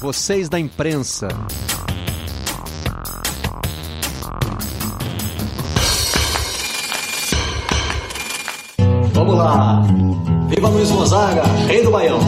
vocês 0.00 0.48
da 0.48 0.58
imprensa. 0.58 1.28
Vamos 9.12 9.36
lá! 9.36 9.82
Viva 10.48 10.68
Luiz 10.68 10.90
Gonzaga, 10.90 11.42
rei 11.66 11.82
do 11.82 11.90
Baião! 11.90 12.18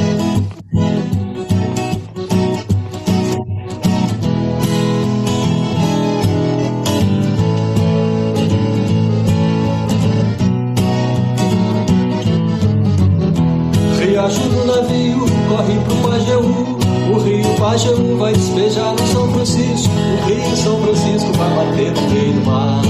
Rio 17.73 17.93
Pajeú 17.93 18.19
vai 18.19 18.33
despejar 18.35 18.93
no 18.93 19.07
São 19.07 19.33
Francisco. 19.33 19.95
O 19.95 20.27
rio 20.27 20.57
São 20.57 20.83
Francisco 20.83 21.33
vai 21.33 21.51
bater 21.55 21.93
no 21.93 22.11
meio 22.11 22.33
do 22.35 22.47
mar. 22.47 22.83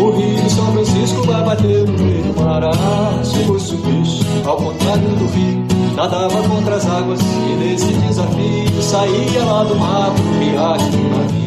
O 0.00 0.10
rio 0.10 0.50
São 0.50 0.72
Francisco 0.72 1.22
vai 1.26 1.44
bater 1.44 1.84
no 1.86 1.98
meio 1.98 2.22
do 2.22 2.40
mar. 2.40 2.64
Ah, 2.64 3.24
Se 3.24 3.44
fosse 3.44 3.74
o 3.74 3.78
peixe, 3.78 4.24
ao 4.44 4.56
contrário 4.56 5.02
do 5.02 5.26
rio 5.26 5.64
Nadava 5.96 6.48
contra 6.48 6.76
as 6.76 6.86
águas. 6.86 7.20
E 7.20 7.56
nesse 7.56 7.92
desafio 7.92 8.82
Saía 8.82 9.44
lá 9.44 9.64
do 9.64 9.74
mar 9.74 10.12
pro 10.12 10.38
riacho 10.38 10.90
do 10.90 11.08
navio. 11.08 11.44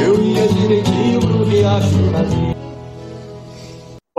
Eu 0.00 0.22
ia 0.22 0.48
direitinho 0.48 1.20
pro 1.20 1.44
riacho 1.44 1.88
do 1.88 2.10
navio 2.12 2.53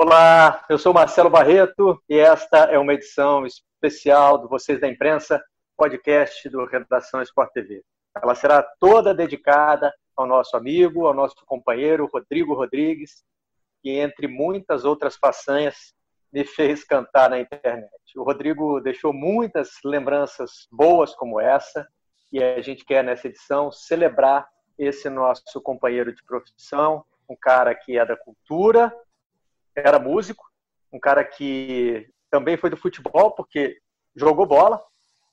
Olá, 0.07 0.63
eu 0.69 0.77
sou 0.77 0.93
Marcelo 0.93 1.31
Barreto 1.31 1.99
e 2.07 2.19
esta 2.19 2.65
é 2.65 2.77
uma 2.77 2.93
edição 2.93 3.43
especial 3.43 4.37
do 4.37 4.47
Vocês 4.47 4.79
da 4.79 4.87
Imprensa, 4.87 5.43
podcast 5.75 6.47
do 6.47 6.63
Redação 6.63 7.23
Sport 7.23 7.51
TV. 7.51 7.83
Ela 8.21 8.35
será 8.35 8.61
toda 8.79 9.15
dedicada 9.15 9.91
ao 10.15 10.27
nosso 10.27 10.55
amigo, 10.55 11.07
ao 11.07 11.13
nosso 11.15 11.43
companheiro 11.47 12.07
Rodrigo 12.13 12.53
Rodrigues, 12.53 13.23
que 13.81 13.97
entre 13.97 14.27
muitas 14.27 14.85
outras 14.85 15.15
façanhas 15.15 15.95
me 16.31 16.45
fez 16.45 16.83
cantar 16.83 17.31
na 17.31 17.39
internet. 17.39 17.89
O 18.15 18.21
Rodrigo 18.21 18.79
deixou 18.81 19.11
muitas 19.11 19.71
lembranças 19.83 20.67
boas 20.71 21.15
como 21.15 21.41
essa 21.41 21.87
e 22.31 22.43
a 22.43 22.61
gente 22.61 22.85
quer 22.85 23.03
nessa 23.03 23.27
edição 23.27 23.71
celebrar 23.71 24.47
esse 24.77 25.09
nosso 25.09 25.59
companheiro 25.63 26.13
de 26.13 26.23
profissão, 26.23 27.03
um 27.27 27.35
cara 27.35 27.73
que 27.73 27.97
é 27.97 28.05
da 28.05 28.15
cultura, 28.15 28.93
era 29.75 29.99
músico, 29.99 30.45
um 30.91 30.99
cara 30.99 31.23
que 31.23 32.09
também 32.29 32.57
foi 32.57 32.69
do 32.69 32.77
futebol, 32.77 33.31
porque 33.31 33.77
jogou 34.15 34.45
bola 34.45 34.81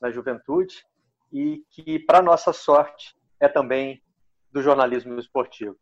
na 0.00 0.10
juventude 0.10 0.84
e 1.32 1.64
que, 1.70 1.98
para 2.00 2.20
nossa 2.20 2.52
sorte, 2.52 3.14
é 3.40 3.48
também 3.48 4.02
do 4.50 4.60
jornalismo 4.60 5.18
esportivo. 5.18 5.76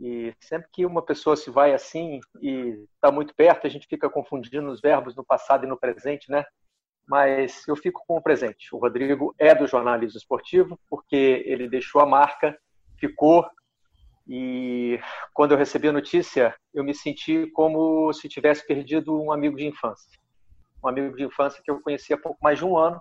E 0.00 0.34
sempre 0.40 0.68
que 0.72 0.86
uma 0.86 1.02
pessoa 1.02 1.36
se 1.36 1.50
vai 1.50 1.72
assim 1.72 2.20
e 2.40 2.84
está 2.94 3.10
muito 3.10 3.34
perto, 3.34 3.66
a 3.66 3.70
gente 3.70 3.86
fica 3.86 4.10
confundindo 4.10 4.70
os 4.70 4.80
verbos 4.80 5.14
no 5.14 5.24
passado 5.24 5.64
e 5.64 5.68
no 5.68 5.78
presente, 5.78 6.30
né? 6.30 6.44
Mas 7.06 7.66
eu 7.68 7.76
fico 7.76 8.02
com 8.06 8.16
o 8.16 8.22
presente. 8.22 8.74
O 8.74 8.78
Rodrigo 8.78 9.34
é 9.38 9.54
do 9.54 9.66
jornalismo 9.66 10.18
esportivo 10.18 10.78
porque 10.88 11.42
ele 11.46 11.68
deixou 11.68 12.00
a 12.00 12.06
marca, 12.06 12.58
ficou 12.98 13.46
e 14.26 14.98
quando 15.32 15.52
eu 15.52 15.58
recebi 15.58 15.88
a 15.88 15.92
notícia, 15.92 16.54
eu 16.72 16.82
me 16.82 16.94
senti 16.94 17.46
como 17.50 18.12
se 18.12 18.28
tivesse 18.28 18.66
perdido 18.66 19.20
um 19.20 19.30
amigo 19.30 19.56
de 19.56 19.66
infância. 19.66 20.18
Um 20.82 20.88
amigo 20.88 21.16
de 21.16 21.24
infância 21.24 21.62
que 21.62 21.70
eu 21.70 21.80
conhecia 21.80 22.16
há 22.16 22.18
pouco 22.18 22.38
mais 22.42 22.58
de 22.58 22.64
um 22.64 22.76
ano, 22.76 23.00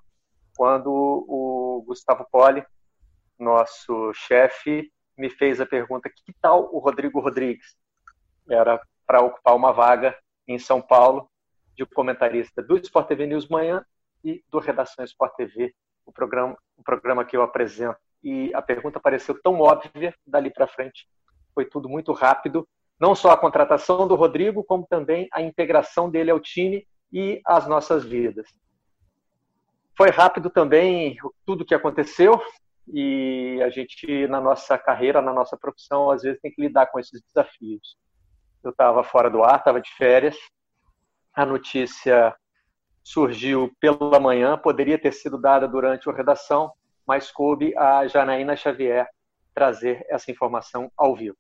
quando 0.56 0.90
o 0.92 1.84
Gustavo 1.86 2.26
Poli, 2.32 2.66
nosso 3.40 4.14
chefe, 4.14 4.92
me 5.18 5.30
fez 5.30 5.62
a 5.62 5.66
pergunta: 5.66 6.10
que 6.10 6.34
tal 6.42 6.74
o 6.74 6.80
Rodrigo 6.80 7.20
Rodrigues? 7.20 7.76
Era 8.50 8.80
para 9.06 9.22
ocupar 9.22 9.56
uma 9.56 9.72
vaga 9.72 10.18
em 10.48 10.60
São 10.60 10.82
Paulo 10.82 11.30
de 11.76 11.86
comentarista 11.86 12.62
do 12.62 12.78
Sport 12.78 13.08
TV 13.08 13.26
News 13.26 13.48
Manhã 13.48 13.84
e 14.24 14.44
do 14.50 14.60
Redação 14.60 15.04
Sport 15.06 15.36
TV, 15.36 15.74
o 16.06 16.12
programa, 16.12 16.58
o 16.78 16.84
programa 16.84 17.26
que 17.26 17.36
eu 17.36 17.42
apresento 17.42 17.98
e 18.24 18.54
a 18.54 18.62
pergunta 18.62 19.00
pareceu 19.00 19.40
tão 19.42 19.60
óbvia, 19.60 20.14
dali 20.26 20.50
para 20.50 20.68
frente 20.68 21.08
foi 21.54 21.66
tudo 21.66 21.88
muito 21.88 22.12
rápido. 22.12 22.68
Não 23.00 23.16
só 23.16 23.32
a 23.32 23.38
contratação 23.38 24.08
do 24.08 24.16
Rodrigo, 24.16 24.64
como 24.64 24.86
também 24.88 25.28
a 25.32 25.42
integração 25.42 26.10
dele 26.10 26.32
ao 26.32 26.40
time 26.40 26.88
e 27.12 27.42
às 27.46 27.68
nossas 27.68 28.04
vidas. 28.04 28.48
Foi 29.96 30.10
rápido 30.10 30.50
também 30.50 31.18
tudo 31.46 31.66
que 31.66 31.76
aconteceu 31.76 32.42
e 32.88 33.62
a 33.64 33.70
gente, 33.70 34.28
na 34.28 34.42
nossa 34.42 34.78
carreira, 34.78 35.22
na 35.22 35.32
nossa 35.32 35.56
profissão, 35.56 36.10
às 36.10 36.24
vezes 36.24 36.42
tem 36.42 36.52
que 36.52 36.62
lidar 36.62 36.88
com 36.88 37.00
esses 37.00 37.22
desafios. 37.22 37.96
Eu 38.64 38.72
estava 38.72 39.04
fora 39.04 39.30
do 39.30 39.44
ar, 39.44 39.58
estava 39.58 39.80
de 39.80 39.90
férias, 39.92 40.36
a 41.34 41.46
notícia 41.46 42.36
surgiu 43.04 43.72
pela 43.80 44.20
manhã, 44.20 44.58
poderia 44.58 44.98
ter 44.98 45.12
sido 45.12 45.38
dada 45.38 45.68
durante 45.68 46.10
a 46.10 46.14
redação, 46.14 46.72
mas 47.08 47.32
coube 47.32 47.76
a 47.78 48.08
Janaína 48.08 48.56
Xavier 48.56 49.08
trazer 49.54 50.06
essa 50.10 50.32
informação 50.32 50.92
ao 50.98 51.16
vivo. 51.16 51.38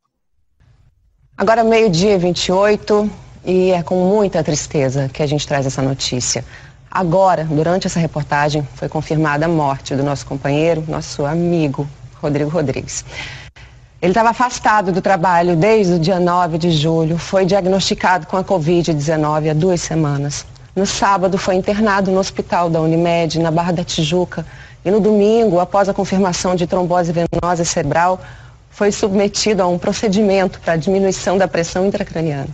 Agora, 1.36 1.64
meio-dia 1.64 2.18
28, 2.18 3.10
e 3.44 3.72
é 3.72 3.82
com 3.82 3.96
muita 3.96 4.44
tristeza 4.44 5.10
que 5.10 5.24
a 5.24 5.26
gente 5.26 5.48
traz 5.48 5.66
essa 5.66 5.82
notícia. 5.82 6.46
Agora, 6.90 7.44
durante 7.44 7.88
essa 7.88 8.00
reportagem, 8.00 8.64
foi 8.76 8.88
confirmada 8.88 9.46
a 9.46 9.50
morte 9.50 9.96
do 9.96 10.04
nosso 10.04 10.26
companheiro, 10.26 10.84
nosso 10.88 11.26
amigo, 11.26 11.88
Rodrigo 12.22 12.50
Rodrigues. 12.50 13.04
Ele 14.00 14.12
estava 14.12 14.30
afastado 14.30 14.92
do 14.92 15.02
trabalho 15.02 15.56
desde 15.56 15.94
o 15.94 16.00
dia 16.00 16.20
9 16.20 16.58
de 16.58 16.72
julho, 16.72 17.18
foi 17.18 17.46
diagnosticado 17.46 18.28
com 18.28 18.38
a 18.38 18.44
Covid-19 18.44 19.50
há 19.50 19.54
duas 19.54 19.82
semanas. 19.82 20.46
No 20.76 20.86
sábado, 20.86 21.38
foi 21.38 21.56
internado 21.56 22.12
no 22.12 22.20
hospital 22.20 22.70
da 22.70 22.82
Unimed, 22.82 23.40
na 23.40 23.50
Barra 23.50 23.72
da 23.72 23.84
Tijuca, 23.84 24.46
e 24.86 24.92
no 24.92 25.00
domingo, 25.00 25.60
após 25.60 25.88
a 25.88 25.94
confirmação 25.94 26.56
de 26.56 26.68
trombose 26.68 27.14
venosa 27.14 27.64
cerebral, 27.64 28.20
foi 28.70 28.92
submetido 28.92 29.64
a 29.64 29.68
um 29.68 29.80
procedimento 29.80 30.60
para 30.60 30.76
diminuição 30.76 31.38
da 31.38 31.48
pressão 31.48 31.86
intracraniana. 31.86 32.50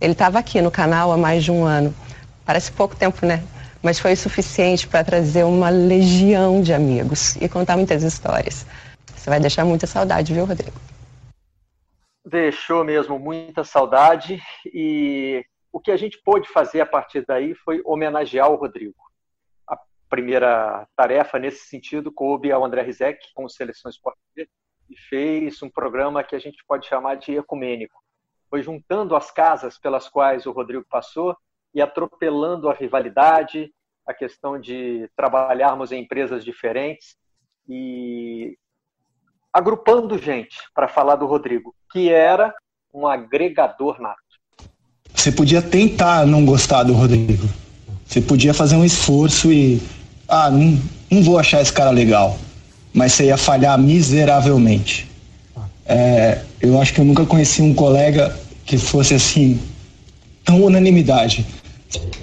Ele 0.00 0.12
estava 0.12 0.38
aqui 0.38 0.60
no 0.60 0.70
canal 0.70 1.10
há 1.10 1.16
mais 1.16 1.42
de 1.42 1.50
um 1.50 1.64
ano. 1.64 1.94
Parece 2.44 2.70
pouco 2.70 2.94
tempo, 2.94 3.26
né? 3.26 3.42
Mas 3.82 3.98
foi 3.98 4.14
suficiente 4.14 4.86
para 4.86 5.02
trazer 5.02 5.44
uma 5.44 5.70
legião 5.70 6.60
de 6.60 6.72
amigos 6.72 7.34
e 7.36 7.48
contar 7.48 7.76
muitas 7.76 8.04
histórias. 8.04 8.64
Você 9.16 9.28
vai 9.28 9.40
deixar 9.40 9.64
muita 9.64 9.86
saudade, 9.86 10.32
viu, 10.32 10.44
Rodrigo? 10.44 10.76
Deixou 12.24 12.84
mesmo 12.84 13.18
muita 13.18 13.64
saudade 13.64 14.40
e 14.72 15.44
o 15.72 15.80
que 15.80 15.90
a 15.90 15.96
gente 15.96 16.20
pôde 16.24 16.48
fazer 16.48 16.80
a 16.80 16.86
partir 16.86 17.24
daí 17.26 17.54
foi 17.54 17.80
homenagear 17.84 18.48
o 18.50 18.56
Rodrigo 18.56 18.94
primeira 20.12 20.86
tarefa 20.94 21.38
nesse 21.38 21.64
sentido 21.64 22.12
coube 22.12 22.52
ao 22.52 22.62
André 22.62 22.82
Rizek 22.82 23.18
com 23.34 23.46
o 23.46 23.48
Seleção 23.48 23.90
Esportiva 23.90 24.46
e 24.90 24.94
fez 25.08 25.62
um 25.62 25.70
programa 25.70 26.22
que 26.22 26.36
a 26.36 26.38
gente 26.38 26.62
pode 26.68 26.86
chamar 26.86 27.14
de 27.14 27.34
ecumênico. 27.34 27.98
Foi 28.50 28.62
juntando 28.62 29.16
as 29.16 29.30
casas 29.30 29.78
pelas 29.78 30.10
quais 30.10 30.44
o 30.44 30.52
Rodrigo 30.52 30.84
passou 30.86 31.34
e 31.74 31.80
atropelando 31.80 32.68
a 32.68 32.74
rivalidade, 32.74 33.72
a 34.06 34.12
questão 34.12 34.60
de 34.60 35.08
trabalharmos 35.16 35.92
em 35.92 36.02
empresas 36.02 36.44
diferentes 36.44 37.16
e 37.66 38.54
agrupando 39.50 40.18
gente 40.18 40.58
para 40.74 40.88
falar 40.88 41.16
do 41.16 41.24
Rodrigo, 41.24 41.74
que 41.90 42.10
era 42.10 42.54
um 42.92 43.06
agregador 43.06 43.98
nato. 43.98 44.20
Você 45.14 45.32
podia 45.32 45.62
tentar 45.62 46.26
não 46.26 46.44
gostar 46.44 46.82
do 46.82 46.92
Rodrigo. 46.92 47.46
Você 48.04 48.20
podia 48.20 48.52
fazer 48.52 48.76
um 48.76 48.84
esforço 48.84 49.50
e 49.50 49.80
ah, 50.32 50.50
não, 50.50 50.80
não 51.10 51.22
vou 51.22 51.38
achar 51.38 51.60
esse 51.60 51.72
cara 51.72 51.90
legal, 51.90 52.38
mas 52.94 53.12
você 53.12 53.26
ia 53.26 53.36
falhar 53.36 53.78
miseravelmente. 53.78 55.06
É, 55.84 56.38
eu 56.58 56.80
acho 56.80 56.94
que 56.94 57.00
eu 57.00 57.04
nunca 57.04 57.26
conheci 57.26 57.60
um 57.60 57.74
colega 57.74 58.34
que 58.64 58.78
fosse 58.78 59.12
assim, 59.12 59.60
tão 60.42 60.64
unanimidade. 60.64 61.44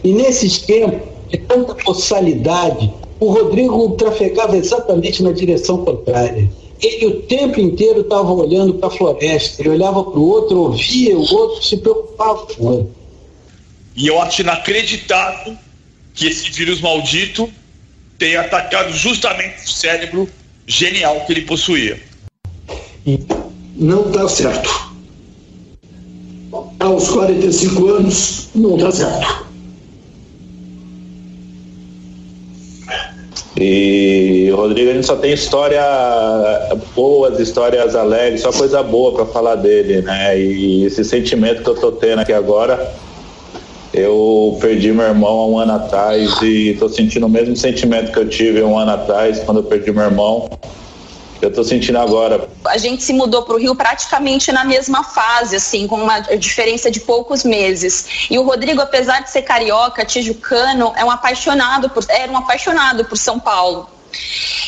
E 0.03 0.11
nesses 0.11 0.57
tempos 0.57 1.07
de 1.29 1.37
tanta 1.37 1.75
possalidade, 1.75 2.91
o 3.19 3.31
Rodrigo 3.31 3.91
trafegava 3.91 4.57
exatamente 4.57 5.21
na 5.21 5.31
direção 5.31 5.85
contrária. 5.85 6.49
Ele 6.81 7.05
o 7.05 7.21
tempo 7.21 7.59
inteiro 7.59 8.01
estava 8.01 8.31
olhando 8.33 8.73
para 8.73 8.87
a 8.87 8.91
floresta, 8.91 9.61
ele 9.61 9.69
olhava 9.69 10.03
para 10.03 10.19
o 10.19 10.27
outro, 10.27 10.61
ouvia 10.61 11.15
o 11.15 11.31
outro, 11.31 11.63
se 11.63 11.77
preocupava 11.77 12.47
com 12.47 12.63
o 12.63 12.71
outro. 12.71 12.95
E 13.95 14.07
eu 14.07 14.19
acho 14.19 14.41
inacreditável 14.41 15.55
que 16.15 16.25
esse 16.25 16.49
vírus 16.49 16.81
maldito 16.81 17.47
tem 18.19 18.35
atacado 18.35 18.91
justamente 18.91 19.65
o 19.65 19.69
cérebro 19.69 20.29
genial 20.67 21.21
que 21.25 21.33
ele 21.33 21.41
possuía. 21.43 21.99
E 23.07 23.19
não 23.75 24.07
está 24.07 24.27
certo. 24.27 24.89
Aos 26.79 27.09
45 27.09 27.87
anos, 27.87 28.49
não 28.53 28.75
está 28.75 28.91
certo. 28.91 29.49
E 33.57 34.51
Rodrigo, 34.53 34.91
a 34.91 34.93
gente 34.93 35.05
só 35.05 35.15
tem 35.15 35.33
história 35.33 35.81
boas, 36.95 37.39
histórias 37.39 37.95
alegres, 37.95 38.41
só 38.41 38.51
coisa 38.51 38.83
boa 38.83 39.13
para 39.13 39.25
falar 39.25 39.55
dele, 39.55 40.01
né? 40.01 40.39
E 40.39 40.85
esse 40.85 41.03
sentimento 41.03 41.63
que 41.63 41.69
eu 41.69 41.75
tô 41.75 41.91
tendo 41.91 42.19
aqui 42.19 42.31
agora, 42.31 42.93
eu 43.99 44.57
perdi 44.61 44.91
meu 44.91 45.05
irmão 45.05 45.29
há 45.29 45.47
um 45.47 45.59
ano 45.59 45.73
atrás 45.73 46.41
e 46.41 46.75
tô 46.79 46.89
sentindo 46.89 47.25
o 47.25 47.29
mesmo 47.29 47.55
sentimento 47.55 48.11
que 48.11 48.19
eu 48.19 48.27
tive 48.27 48.61
um 48.63 48.77
ano 48.77 48.91
atrás 48.91 49.39
quando 49.39 49.57
eu 49.57 49.63
perdi 49.63 49.91
meu 49.91 50.03
irmão 50.03 50.49
eu 51.41 51.53
tô 51.53 51.63
sentindo 51.63 51.97
agora. 51.97 52.49
A 52.65 52.77
gente 52.77 53.01
se 53.01 53.13
mudou 53.13 53.43
para 53.43 53.55
o 53.55 53.57
Rio 53.57 53.73
praticamente 53.75 54.51
na 54.51 54.63
mesma 54.63 55.03
fase, 55.03 55.55
assim, 55.55 55.87
com 55.87 55.95
uma 55.95 56.19
diferença 56.19 56.91
de 56.91 56.99
poucos 56.99 57.43
meses. 57.43 58.27
E 58.29 58.37
o 58.37 58.43
Rodrigo, 58.43 58.81
apesar 58.81 59.21
de 59.21 59.29
ser 59.29 59.43
carioca, 59.43 60.03
tijucano, 60.03 60.91
é 60.95 61.05
um 61.05 61.11
apaixonado 61.11 61.89
por, 61.89 62.03
era 62.09 62.31
um 62.31 62.37
apaixonado 62.37 63.05
por 63.05 63.17
São 63.17 63.39
Paulo. 63.39 63.89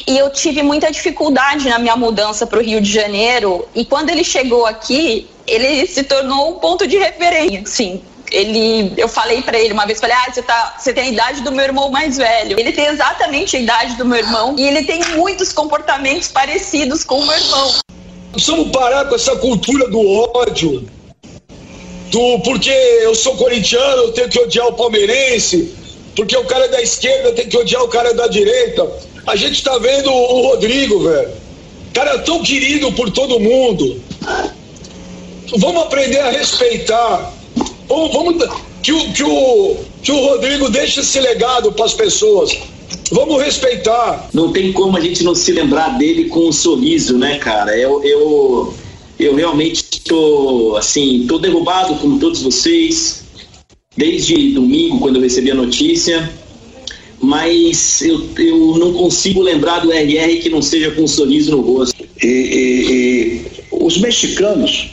E 0.07 0.17
eu 0.17 0.29
tive 0.29 0.63
muita 0.63 0.91
dificuldade 0.91 1.67
na 1.67 1.79
minha 1.79 1.95
mudança 1.95 2.45
para 2.47 2.59
o 2.59 2.61
Rio 2.61 2.79
de 2.79 2.91
Janeiro. 2.91 3.67
E 3.75 3.83
quando 3.83 4.09
ele 4.09 4.23
chegou 4.23 4.65
aqui, 4.65 5.27
ele 5.45 5.85
se 5.87 6.03
tornou 6.03 6.51
um 6.51 6.59
ponto 6.59 6.87
de 6.87 6.97
referência, 6.97 7.61
assim, 7.61 8.01
ele, 8.31 8.93
eu 8.97 9.09
falei 9.09 9.41
para 9.41 9.59
ele 9.59 9.73
uma 9.73 9.85
vez, 9.85 9.99
falei, 9.99 10.15
ah, 10.15 10.31
você, 10.31 10.41
tá, 10.41 10.75
você 10.79 10.93
tem 10.93 11.03
a 11.03 11.09
idade 11.09 11.41
do 11.41 11.51
meu 11.51 11.65
irmão 11.65 11.89
mais 11.89 12.17
velho. 12.17 12.57
Ele 12.57 12.71
tem 12.71 12.85
exatamente 12.85 13.57
a 13.57 13.59
idade 13.59 13.95
do 13.95 14.05
meu 14.05 14.19
irmão 14.19 14.55
e 14.57 14.65
ele 14.65 14.83
tem 14.83 15.03
muitos 15.15 15.51
comportamentos 15.51 16.29
parecidos 16.29 17.03
com 17.03 17.19
o 17.19 17.27
meu 17.27 17.35
irmão. 17.35 17.75
Precisamos 18.31 18.71
parar 18.71 19.05
com 19.05 19.15
essa 19.15 19.35
cultura 19.35 19.89
do 19.89 19.99
ódio, 20.33 20.87
do 22.09 22.39
porque 22.39 22.69
eu 22.69 23.13
sou 23.13 23.35
corintiano, 23.35 24.03
eu 24.03 24.13
tenho 24.13 24.29
que 24.29 24.39
odiar 24.39 24.67
o 24.67 24.73
palmeirense, 24.73 25.75
porque 26.15 26.35
o 26.37 26.45
cara 26.45 26.65
é 26.65 26.69
da 26.69 26.81
esquerda 26.81 27.33
tem 27.33 27.49
que 27.49 27.57
odiar 27.57 27.83
o 27.83 27.89
cara 27.89 28.13
da 28.13 28.27
direita. 28.27 28.89
A 29.27 29.35
gente 29.35 29.61
tá 29.61 29.77
vendo 29.77 30.09
o 30.09 30.47
Rodrigo, 30.47 31.03
velho. 31.03 31.31
Cara 31.93 32.19
tão 32.19 32.41
querido 32.41 32.91
por 32.93 33.11
todo 33.11 33.39
mundo. 33.39 34.01
Vamos 35.57 35.83
aprender 35.83 36.19
a 36.19 36.29
respeitar 36.29 37.40
Vamos, 37.87 38.11
vamos 38.13 38.49
que, 38.81 38.91
o, 38.91 39.13
que, 39.13 39.23
o, 39.23 39.77
que 40.01 40.11
o 40.11 40.25
Rodrigo 40.27 40.69
deixe 40.69 40.99
esse 40.99 41.19
legado 41.19 41.71
para 41.71 41.85
as 41.85 41.93
pessoas. 41.93 42.57
Vamos 43.11 43.41
respeitar. 43.41 44.29
Não 44.33 44.51
tem 44.51 44.71
como 44.71 44.97
a 44.97 45.01
gente 45.01 45.23
não 45.23 45.35
se 45.35 45.51
lembrar 45.51 45.97
dele 45.97 46.25
com 46.25 46.47
um 46.47 46.51
sorriso, 46.51 47.17
né, 47.17 47.37
cara? 47.39 47.77
Eu, 47.77 48.03
eu, 48.03 48.73
eu 49.19 49.35
realmente 49.35 49.85
estou, 49.91 50.77
assim, 50.77 51.25
tô 51.27 51.37
derrubado 51.37 51.95
como 51.95 52.19
todos 52.19 52.41
vocês, 52.41 53.23
desde 53.95 54.53
domingo, 54.53 54.99
quando 54.99 55.17
eu 55.17 55.21
recebi 55.21 55.51
a 55.51 55.55
notícia, 55.55 56.31
mas 57.19 58.01
eu, 58.01 58.27
eu 58.37 58.77
não 58.77 58.93
consigo 58.93 59.41
lembrar 59.41 59.79
do 59.79 59.91
RR 59.91 60.39
que 60.41 60.49
não 60.49 60.61
seja 60.61 60.91
com 60.91 61.03
um 61.03 61.07
sorriso 61.07 61.51
no 61.51 61.61
rosto. 61.61 62.03
E, 62.23 62.27
e, 62.27 62.91
e 62.91 63.51
os 63.71 63.97
mexicanos 63.97 64.91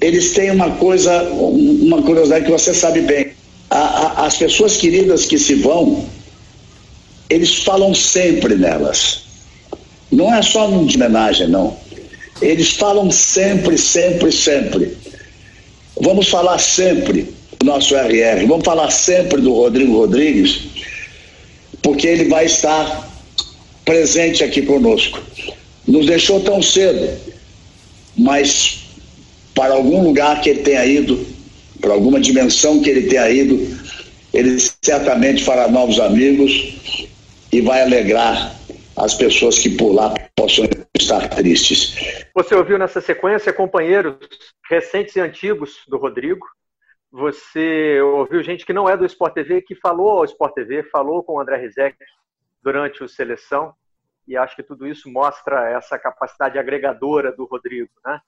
eles 0.00 0.32
têm 0.32 0.50
uma 0.50 0.70
coisa, 0.72 1.22
uma 1.32 2.02
curiosidade 2.02 2.44
que 2.44 2.50
você 2.50 2.72
sabe 2.72 3.00
bem. 3.00 3.32
A, 3.70 3.78
a, 3.78 4.26
as 4.26 4.36
pessoas 4.36 4.76
queridas 4.76 5.26
que 5.26 5.38
se 5.38 5.54
vão, 5.56 6.06
eles 7.28 7.56
falam 7.56 7.94
sempre 7.94 8.54
nelas. 8.54 9.22
Não 10.10 10.32
é 10.32 10.40
só 10.40 10.68
numa 10.68 10.90
homenagem, 10.90 11.48
não. 11.48 11.76
Eles 12.40 12.70
falam 12.70 13.10
sempre, 13.10 13.76
sempre, 13.76 14.30
sempre. 14.30 14.96
Vamos 16.00 16.28
falar 16.28 16.58
sempre 16.58 17.34
do 17.58 17.66
nosso 17.66 17.94
RR, 17.96 18.46
vamos 18.46 18.64
falar 18.64 18.90
sempre 18.90 19.40
do 19.40 19.52
Rodrigo 19.52 19.98
Rodrigues, 19.98 20.60
porque 21.82 22.06
ele 22.06 22.24
vai 22.28 22.46
estar 22.46 23.10
presente 23.84 24.44
aqui 24.44 24.62
conosco. 24.62 25.20
Nos 25.86 26.06
deixou 26.06 26.40
tão 26.40 26.62
cedo, 26.62 27.10
mas 28.16 28.87
para 29.58 29.74
algum 29.74 30.04
lugar 30.04 30.40
que 30.40 30.50
ele 30.50 30.62
tenha 30.62 30.86
ido, 30.86 31.18
para 31.80 31.92
alguma 31.92 32.20
dimensão 32.20 32.80
que 32.80 32.88
ele 32.88 33.08
tenha 33.08 33.28
ido, 33.28 33.56
ele 34.32 34.56
certamente 34.60 35.44
fará 35.44 35.66
novos 35.66 35.98
amigos 35.98 37.08
e 37.52 37.60
vai 37.60 37.82
alegrar 37.82 38.54
as 38.96 39.14
pessoas 39.16 39.58
que 39.58 39.70
por 39.76 39.92
lá 39.92 40.14
possam 40.36 40.64
estar 40.96 41.28
tristes. 41.30 41.96
Você 42.32 42.54
ouviu 42.54 42.78
nessa 42.78 43.00
sequência 43.00 43.52
companheiros 43.52 44.14
recentes 44.70 45.16
e 45.16 45.20
antigos 45.20 45.82
do 45.88 45.98
Rodrigo. 45.98 46.46
Você 47.10 48.00
ouviu 48.00 48.44
gente 48.44 48.64
que 48.64 48.72
não 48.72 48.88
é 48.88 48.96
do 48.96 49.06
Sport 49.06 49.34
TV, 49.34 49.62
que 49.62 49.74
falou 49.74 50.18
ao 50.18 50.24
Sport 50.24 50.54
TV, 50.54 50.84
falou 50.84 51.20
com 51.24 51.32
o 51.32 51.40
André 51.40 51.56
Rizek 51.56 51.96
durante 52.62 53.02
o 53.02 53.08
Seleção, 53.08 53.74
e 54.24 54.36
acho 54.36 54.54
que 54.54 54.62
tudo 54.62 54.86
isso 54.86 55.10
mostra 55.10 55.68
essa 55.68 55.98
capacidade 55.98 56.60
agregadora 56.60 57.32
do 57.32 57.44
Rodrigo, 57.44 57.90
né? 58.06 58.20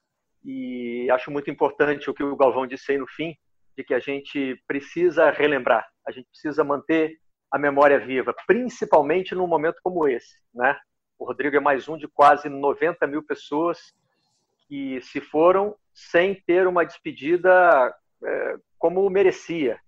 E 0.43 1.09
acho 1.11 1.29
muito 1.29 1.49
importante 1.49 2.09
o 2.09 2.13
que 2.13 2.23
o 2.23 2.35
Galvão 2.35 2.65
disse 2.65 2.91
aí 2.91 2.97
no 2.97 3.07
fim, 3.07 3.35
de 3.77 3.83
que 3.83 3.93
a 3.93 3.99
gente 3.99 4.61
precisa 4.67 5.29
relembrar, 5.29 5.87
a 6.05 6.11
gente 6.11 6.27
precisa 6.29 6.63
manter 6.63 7.17
a 7.51 7.57
memória 7.57 7.99
viva, 7.99 8.33
principalmente 8.47 9.35
num 9.35 9.47
momento 9.47 9.79
como 9.83 10.07
esse. 10.07 10.39
Né? 10.53 10.77
O 11.19 11.25
Rodrigo 11.25 11.55
é 11.55 11.59
mais 11.59 11.87
um 11.87 11.97
de 11.97 12.07
quase 12.07 12.49
90 12.49 13.05
mil 13.07 13.23
pessoas 13.23 13.93
que 14.67 15.01
se 15.01 15.19
foram 15.19 15.75
sem 15.93 16.35
ter 16.47 16.65
uma 16.65 16.85
despedida 16.85 17.93
é, 18.23 18.55
como 18.79 19.07
merecia. 19.09 19.79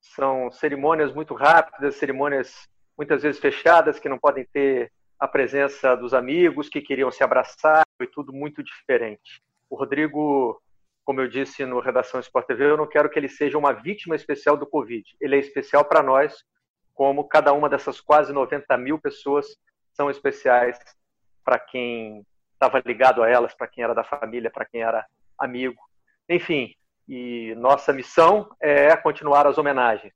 São 0.00 0.50
cerimônias 0.50 1.12
muito 1.12 1.34
rápidas, 1.34 1.96
cerimônias 1.96 2.68
muitas 2.96 3.22
vezes 3.22 3.40
fechadas, 3.40 3.98
que 3.98 4.08
não 4.08 4.18
podem 4.18 4.46
ter 4.52 4.92
a 5.18 5.26
presença 5.26 5.94
dos 5.96 6.14
amigos 6.14 6.68
que 6.68 6.80
queriam 6.80 7.10
se 7.10 7.22
abraçar, 7.22 7.84
foi 7.96 8.06
tudo 8.06 8.32
muito 8.32 8.62
diferente. 8.62 9.42
O 9.72 9.74
Rodrigo, 9.74 10.60
como 11.02 11.22
eu 11.22 11.26
disse 11.26 11.64
no 11.64 11.80
Redação 11.80 12.20
Sport 12.20 12.46
TV, 12.46 12.64
eu 12.66 12.76
não 12.76 12.86
quero 12.86 13.08
que 13.08 13.18
ele 13.18 13.26
seja 13.26 13.56
uma 13.56 13.72
vítima 13.72 14.14
especial 14.14 14.54
do 14.54 14.66
Covid. 14.66 15.02
Ele 15.18 15.34
é 15.34 15.38
especial 15.38 15.82
para 15.82 16.02
nós, 16.02 16.44
como 16.92 17.26
cada 17.26 17.54
uma 17.54 17.70
dessas 17.70 17.98
quase 17.98 18.34
90 18.34 18.76
mil 18.76 18.98
pessoas 18.98 19.46
são 19.94 20.10
especiais 20.10 20.78
para 21.42 21.58
quem 21.58 22.22
estava 22.52 22.82
ligado 22.84 23.22
a 23.22 23.30
elas, 23.30 23.54
para 23.54 23.66
quem 23.66 23.82
era 23.82 23.94
da 23.94 24.04
família, 24.04 24.50
para 24.50 24.66
quem 24.66 24.82
era 24.82 25.06
amigo. 25.38 25.80
Enfim, 26.28 26.74
e 27.08 27.54
nossa 27.56 27.94
missão 27.94 28.54
é 28.60 28.94
continuar 28.94 29.46
as 29.46 29.56
homenagens. 29.56 30.12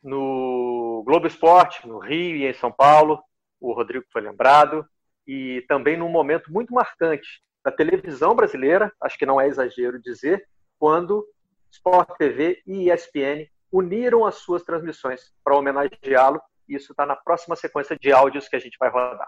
No 0.00 1.02
Globo 1.04 1.26
Esporte, 1.26 1.88
no 1.88 1.98
Rio 1.98 2.36
e 2.36 2.46
em 2.46 2.54
São 2.54 2.70
Paulo, 2.70 3.20
o 3.60 3.72
Rodrigo 3.72 4.04
foi 4.12 4.22
lembrado, 4.22 4.86
e 5.26 5.64
também 5.66 5.96
num 5.96 6.08
momento 6.08 6.52
muito 6.52 6.72
marcante 6.72 7.44
da 7.66 7.72
televisão 7.72 8.32
brasileira, 8.32 8.92
acho 9.02 9.18
que 9.18 9.26
não 9.26 9.40
é 9.40 9.48
exagero 9.48 10.00
dizer, 10.00 10.44
quando 10.78 11.26
Sport 11.72 12.10
TV 12.16 12.58
e 12.64 12.88
ESPN 12.88 13.48
uniram 13.72 14.24
as 14.24 14.36
suas 14.36 14.62
transmissões 14.62 15.32
para 15.42 15.56
homenageá-lo. 15.58 16.40
Isso 16.68 16.92
está 16.92 17.04
na 17.04 17.16
próxima 17.16 17.56
sequência 17.56 17.98
de 18.00 18.12
áudios 18.12 18.48
que 18.48 18.54
a 18.54 18.60
gente 18.60 18.76
vai 18.78 18.88
rodar. 18.88 19.26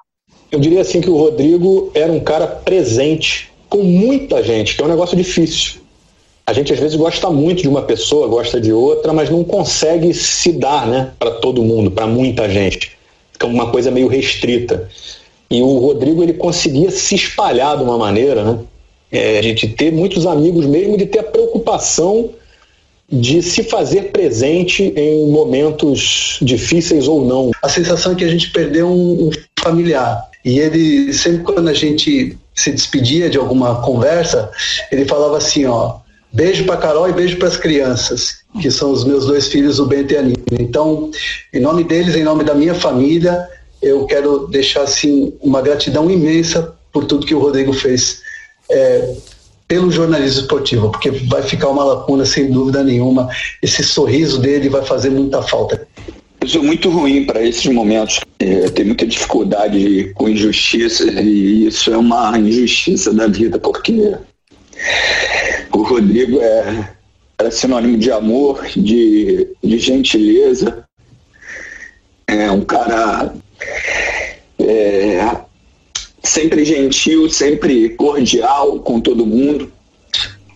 Eu 0.52 0.61
diria 0.61 0.83
assim 0.83 1.00
que 1.00 1.11
o 1.11 1.16
Rodrigo 1.16 1.90
era 1.92 2.12
um 2.12 2.23
cara 2.23 2.47
presente 2.47 3.52
com 3.68 3.83
muita 3.83 4.40
gente, 4.40 4.76
que 4.76 4.83
é 4.83 4.85
um 4.85 4.88
negócio 4.88 5.16
difícil. 5.16 5.80
A 6.47 6.52
gente 6.52 6.73
às 6.73 6.78
vezes 6.78 6.97
gosta 6.97 7.28
muito 7.30 7.62
de 7.62 7.68
uma 7.68 7.83
pessoa, 7.83 8.28
gosta 8.28 8.61
de 8.61 8.73
outra, 8.73 9.12
mas 9.12 9.30
não 9.30 9.42
consegue 9.42 10.14
se 10.14 10.52
dar, 10.52 10.87
né, 10.87 11.12
para 11.18 11.33
todo 11.40 11.61
mundo, 11.64 11.90
para 11.90 12.07
muita 12.07 12.49
gente. 12.49 12.97
Fica 13.33 13.49
uma 13.49 13.73
coisa 13.73 13.90
meio 13.90 14.07
restrita. 14.07 14.88
E 15.50 15.62
o 15.62 15.78
Rodrigo 15.78 16.22
ele 16.22 16.34
conseguia 16.34 16.90
se 16.90 17.14
espalhar 17.14 17.76
de 17.76 17.82
uma 17.82 17.96
maneira, 17.96 18.44
né? 18.44 18.58
É, 19.10 19.40
de 19.40 19.68
ter 19.68 19.90
muitos 19.90 20.26
amigos 20.26 20.66
mesmo, 20.66 20.98
de 20.98 21.06
ter 21.06 21.20
a 21.20 21.22
preocupação 21.22 22.30
de 23.10 23.40
se 23.42 23.62
fazer 23.62 24.12
presente 24.12 24.92
em 24.94 25.30
momentos 25.30 26.38
difíceis 26.42 27.08
ou 27.08 27.24
não. 27.24 27.50
A 27.62 27.68
sensação 27.68 28.12
é 28.12 28.14
que 28.14 28.24
a 28.24 28.28
gente 28.28 28.50
perdeu 28.50 28.86
um, 28.86 29.28
um 29.28 29.30
familiar. 29.58 30.28
E 30.44 30.58
ele, 30.58 31.12
sempre 31.14 31.42
quando 31.42 31.68
a 31.68 31.74
gente 31.74 32.36
se 32.54 32.70
despedia 32.70 33.30
de 33.30 33.38
alguma 33.38 33.80
conversa, 33.80 34.50
ele 34.92 35.06
falava 35.06 35.38
assim, 35.38 35.64
ó, 35.64 35.96
beijo 36.32 36.64
para 36.64 36.76
Carol 36.76 37.08
e 37.08 37.12
beijo 37.12 37.38
para 37.38 37.48
as 37.48 37.56
crianças, 37.56 38.40
que 38.60 38.70
são 38.70 38.90
os 38.90 39.04
meus 39.04 39.26
dois 39.26 39.48
filhos, 39.48 39.78
o 39.78 39.86
Bento 39.86 40.12
e 40.12 40.16
a 40.16 40.22
Nina. 40.22 40.36
Então, 40.52 41.10
em 41.52 41.60
nome 41.60 41.84
deles, 41.84 42.14
em 42.14 42.22
nome 42.22 42.44
da 42.44 42.54
minha 42.54 42.74
família, 42.74 43.48
eu 43.80 44.06
quero 44.06 44.47
deixar 44.49 44.82
assim 44.82 45.32
uma 45.40 45.62
gratidão 45.62 46.11
imensa 46.11 46.75
por 46.92 47.04
tudo 47.04 47.26
que 47.26 47.35
o 47.35 47.38
Rodrigo 47.38 47.73
fez 47.73 48.20
é, 48.70 49.14
pelo 49.66 49.90
jornalismo 49.90 50.40
esportivo, 50.40 50.90
porque 50.90 51.11
vai 51.11 51.42
ficar 51.42 51.68
uma 51.68 51.85
lacuna 51.85 52.25
sem 52.25 52.50
dúvida 52.50 52.82
nenhuma. 52.82 53.28
Esse 53.62 53.85
sorriso 53.85 54.40
dele 54.40 54.68
vai 54.68 54.85
fazer 54.85 55.11
muita 55.11 55.42
falta. 55.42 55.87
Eu 56.40 56.49
sou 56.49 56.62
muito 56.62 56.88
ruim 56.88 57.26
para 57.26 57.42
esses 57.42 57.66
momentos. 57.66 58.20
É, 58.38 58.68
tenho 58.70 58.88
muita 58.88 59.06
dificuldade 59.06 60.12
com 60.14 60.28
injustiça 60.28 61.04
e 61.04 61.66
isso 61.66 61.92
é 61.92 61.97
uma 61.97 62.38
injustiça 62.38 63.12
da 63.12 63.26
vida, 63.26 63.58
porque 63.58 64.14
o 65.73 65.82
Rodrigo 65.82 66.40
é, 66.40 66.94
era 67.38 67.50
sinônimo 67.50 67.99
de 67.99 68.11
amor, 68.11 68.64
de, 68.75 69.49
de 69.62 69.78
gentileza. 69.78 70.85
É 72.26 72.50
um 72.50 72.62
cara 72.62 73.35
é, 74.68 75.37
sempre 76.22 76.64
gentil, 76.64 77.30
sempre 77.30 77.90
cordial 77.90 78.80
com 78.80 79.00
todo 79.00 79.26
mundo. 79.26 79.72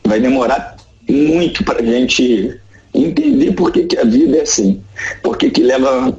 Vai 0.04 0.20
demorar 0.20 0.76
muito 1.08 1.64
para 1.64 1.80
a 1.80 1.84
gente 1.84 2.60
entender 2.94 3.52
por 3.52 3.72
que, 3.72 3.84
que 3.84 3.96
a 3.96 4.04
vida 4.04 4.36
é 4.36 4.42
assim, 4.42 4.82
por 5.22 5.38
que, 5.38 5.50
que 5.50 5.62
leva 5.62 6.16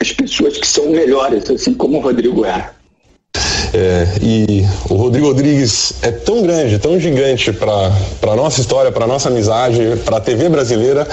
as 0.00 0.12
pessoas 0.12 0.56
que 0.56 0.66
são 0.66 0.90
melhores, 0.90 1.50
assim 1.50 1.74
como 1.74 1.98
o 1.98 2.00
Rodrigo 2.00 2.44
é. 2.44 2.70
É, 3.72 4.06
e 4.22 4.66
o 4.88 4.94
Rodrigo 4.94 5.26
Rodrigues 5.26 5.92
é 6.02 6.10
tão 6.10 6.42
grande, 6.42 6.78
tão 6.78 6.98
gigante 6.98 7.52
para 7.52 7.92
a 8.22 8.36
nossa 8.36 8.60
história, 8.60 8.90
para 8.90 9.06
nossa 9.06 9.28
amizade, 9.28 9.80
para 10.04 10.18
a 10.18 10.20
TV 10.20 10.48
brasileira, 10.48 11.06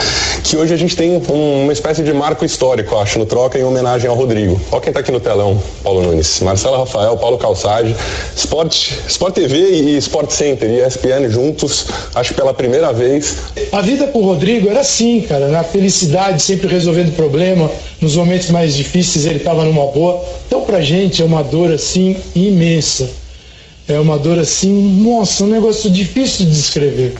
que 0.43 0.57
hoje 0.57 0.73
a 0.73 0.77
gente 0.77 0.95
tem 0.95 1.21
um, 1.29 1.63
uma 1.63 1.73
espécie 1.73 2.03
de 2.03 2.13
marco 2.13 2.45
histórico, 2.45 2.95
acho, 2.97 3.19
no 3.19 3.25
Troca, 3.25 3.57
em 3.57 3.63
homenagem 3.63 4.09
ao 4.09 4.15
Rodrigo. 4.15 4.59
Olha 4.71 4.81
quem 4.81 4.91
está 4.91 4.99
aqui 4.99 5.11
no 5.11 5.19
telão, 5.19 5.61
Paulo 5.83 6.01
Nunes. 6.01 6.39
Marcela 6.41 6.77
Rafael, 6.77 7.17
Paulo 7.17 7.37
Calçade, 7.37 7.95
Sport, 8.35 8.91
Sport 9.07 9.33
TV 9.33 9.57
e 9.57 9.97
Sport 9.97 10.31
Center 10.31 10.69
e 10.69 10.85
ESPN 10.85 11.29
juntos, 11.29 11.87
acho 12.13 12.33
pela 12.33 12.53
primeira 12.53 12.93
vez. 12.93 13.37
A 13.71 13.81
vida 13.81 14.07
com 14.07 14.19
o 14.19 14.25
Rodrigo 14.25 14.69
era 14.69 14.81
assim, 14.81 15.21
cara, 15.21 15.47
na 15.47 15.63
felicidade, 15.63 16.41
sempre 16.41 16.67
resolvendo 16.67 17.15
problema, 17.15 17.69
nos 18.05 18.15
momentos 18.15 18.51
mais 18.51 18.75
difíceis 18.75 19.25
ele 19.25 19.37
estava 19.37 19.65
numa 19.65 19.87
boa. 19.87 20.23
Então, 20.45 20.61
pra 20.61 20.79
gente 20.79 21.23
é 21.23 21.25
uma 21.25 21.43
dor 21.43 21.71
assim 21.71 22.15
imensa. 22.35 23.09
É 23.87 23.99
uma 23.99 24.17
dor 24.17 24.37
assim, 24.37 24.71
nossa, 25.03 25.43
um 25.43 25.47
negócio 25.47 25.89
difícil 25.89 26.45
de 26.45 26.51
descrever. 26.51 27.15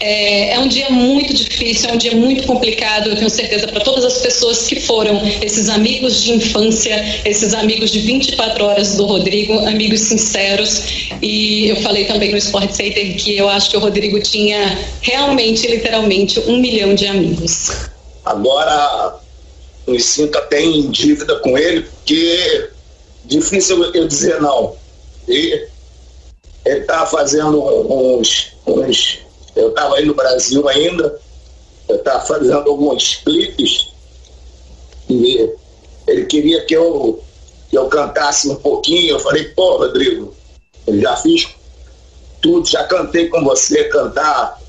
É, 0.00 0.54
é 0.54 0.58
um 0.58 0.68
dia 0.68 0.88
muito 0.90 1.34
difícil, 1.34 1.90
é 1.90 1.92
um 1.94 1.96
dia 1.96 2.14
muito 2.14 2.46
complicado, 2.46 3.08
eu 3.08 3.16
tenho 3.16 3.30
certeza, 3.30 3.66
para 3.66 3.80
todas 3.80 4.04
as 4.04 4.18
pessoas 4.18 4.66
que 4.66 4.78
foram 4.78 5.20
esses 5.42 5.68
amigos 5.68 6.22
de 6.22 6.32
infância, 6.32 7.20
esses 7.24 7.54
amigos 7.54 7.90
de 7.90 8.00
24 8.00 8.64
horas 8.64 8.96
do 8.96 9.06
Rodrigo, 9.06 9.58
amigos 9.66 10.00
sinceros. 10.00 11.10
E 11.20 11.68
eu 11.68 11.76
falei 11.76 12.04
também 12.04 12.30
no 12.30 12.36
Sport 12.36 12.72
Center 12.72 13.16
que 13.16 13.36
eu 13.36 13.48
acho 13.48 13.70
que 13.70 13.76
o 13.76 13.80
Rodrigo 13.80 14.20
tinha 14.20 14.78
realmente, 15.00 15.66
literalmente, 15.66 16.40
um 16.40 16.58
milhão 16.58 16.94
de 16.94 17.06
amigos. 17.06 17.90
Agora, 18.24 19.21
me 19.86 20.00
sinto 20.00 20.38
até 20.38 20.60
em 20.60 20.90
dívida 20.90 21.36
com 21.40 21.58
ele, 21.58 21.82
porque 21.82 22.70
difícil 23.24 23.82
eu 23.94 24.06
dizer 24.06 24.40
não. 24.40 24.76
E 25.28 25.66
ele 26.64 26.80
estava 26.80 27.06
fazendo 27.06 27.62
uns, 27.62 28.52
uns. 28.66 29.18
Eu 29.54 29.70
estava 29.70 29.96
aí 29.96 30.04
no 30.04 30.14
Brasil 30.14 30.66
ainda, 30.68 31.18
eu 31.88 31.96
estava 31.96 32.24
fazendo 32.24 32.68
alguns 32.68 33.16
clipes 33.16 33.88
e 35.08 35.50
ele 36.06 36.24
queria 36.26 36.64
que 36.64 36.74
eu, 36.74 37.22
que 37.68 37.76
eu 37.76 37.86
cantasse 37.88 38.48
um 38.48 38.56
pouquinho. 38.56 39.10
Eu 39.10 39.20
falei, 39.20 39.44
pô, 39.44 39.78
Rodrigo, 39.78 40.34
eu 40.86 41.00
já 41.00 41.16
fiz 41.16 41.48
tudo, 42.40 42.68
já 42.68 42.84
cantei 42.84 43.28
com 43.28 43.44
você, 43.44 43.84
cantar, 43.84 44.60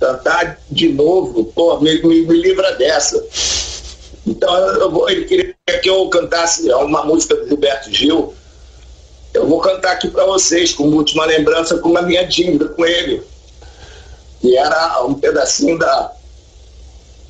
cantar 0.00 0.60
de 0.70 0.88
novo, 0.88 1.44
pô, 1.44 1.80
me, 1.80 2.00
me, 2.02 2.22
me 2.22 2.36
livra 2.40 2.72
dessa. 2.76 3.22
Então 4.26 4.54
eu 4.54 4.90
vou, 4.90 5.08
ele 5.08 5.24
queria 5.24 5.54
que 5.82 5.90
eu 5.90 6.08
cantasse 6.08 6.70
uma 6.72 7.04
música 7.04 7.36
do 7.36 7.46
Gilberto 7.46 7.92
Gil. 7.92 8.34
Eu 9.32 9.46
vou 9.46 9.60
cantar 9.60 9.92
aqui 9.92 10.08
para 10.08 10.24
vocês, 10.24 10.72
como 10.72 10.96
última 10.96 11.26
lembrança, 11.26 11.78
com 11.78 11.96
a 11.96 12.02
minha 12.02 12.24
dívida 12.24 12.68
com 12.68 12.86
ele. 12.86 13.22
E 14.42 14.56
era 14.56 15.04
um 15.04 15.14
pedacinho 15.14 15.78
da. 15.78 16.12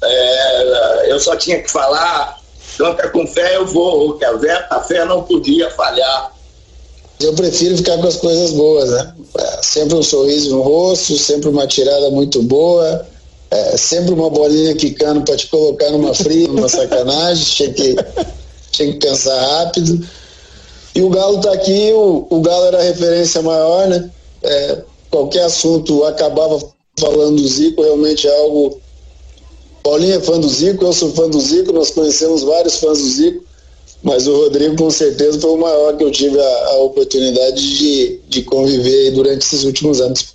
É, 0.03 1.11
eu 1.11 1.19
só 1.19 1.35
tinha 1.35 1.63
que 1.63 1.71
falar, 1.71 2.39
canta 2.77 3.09
com 3.09 3.27
fé, 3.27 3.57
eu 3.57 3.67
vou, 3.67 4.19
que 4.19 4.25
a 4.25 4.39
fé, 4.39 4.67
a 4.71 4.81
fé 4.81 5.05
não 5.05 5.23
podia 5.23 5.71
falhar. 5.71 6.33
Eu 7.21 7.33
prefiro 7.33 7.77
ficar 7.77 7.97
com 7.99 8.07
as 8.07 8.17
coisas 8.17 8.51
boas, 8.53 8.91
né? 8.91 9.15
É, 9.39 9.63
sempre 9.63 9.95
um 9.95 10.03
sorriso 10.03 10.51
no 10.51 10.63
rosto, 10.63 11.17
sempre 11.17 11.49
uma 11.49 11.67
tirada 11.67 12.11
muito 12.11 12.43
boa 12.43 13.07
é, 13.51 13.77
sempre 13.77 14.13
uma 14.13 14.31
bolinha 14.31 14.75
quicando 14.75 15.23
para 15.23 15.37
te 15.37 15.47
colocar 15.47 15.91
numa 15.91 16.15
fria, 16.15 16.49
numa 16.49 16.69
sacanagem, 16.69 17.45
tinha 17.45 17.73
que, 17.73 17.97
tinha 18.73 18.93
que 18.93 18.99
pensar 18.99 19.41
rápido. 19.41 20.05
E 20.95 21.03
o 21.03 21.09
Galo 21.09 21.39
está 21.39 21.53
aqui, 21.53 21.93
o, 21.93 22.27
o 22.31 22.41
Galo 22.41 22.67
era 22.67 22.79
a 22.79 22.83
referência 22.83 23.43
maior, 23.43 23.89
né? 23.89 24.11
É, 24.43 24.83
qualquer 25.11 25.45
assunto 25.45 26.05
acabava 26.05 26.59
falando 26.99 27.37
do 27.37 27.49
Zico, 27.49 27.83
realmente 27.83 28.27
é 28.27 28.41
algo. 28.41 28.81
Paulinho 29.83 30.17
é 30.17 30.21
fã 30.21 30.41
do 30.41 30.49
Zico, 30.49 30.85
eu 30.85 30.93
sou 30.93 31.13
fã 31.13 31.29
do 31.29 31.41
Zico, 31.41 31.73
nós 31.73 31.91
conhecemos 31.91 32.43
vários 32.43 32.77
fãs 32.77 32.99
do 32.99 33.09
Zico, 33.09 33.45
mas 34.03 34.27
o 34.27 34.35
Rodrigo 34.35 34.77
com 34.77 34.91
certeza 34.91 35.39
foi 35.39 35.51
o 35.51 35.59
maior 35.59 35.97
que 35.97 36.05
eu 36.05 36.11
tive 36.11 36.41
a, 36.41 36.67
a 36.69 36.77
oportunidade 36.79 37.79
de, 37.79 38.21
de 38.29 38.43
conviver 38.43 39.11
durante 39.11 39.45
esses 39.45 39.65
últimos 39.65 40.01
anos 40.01 40.35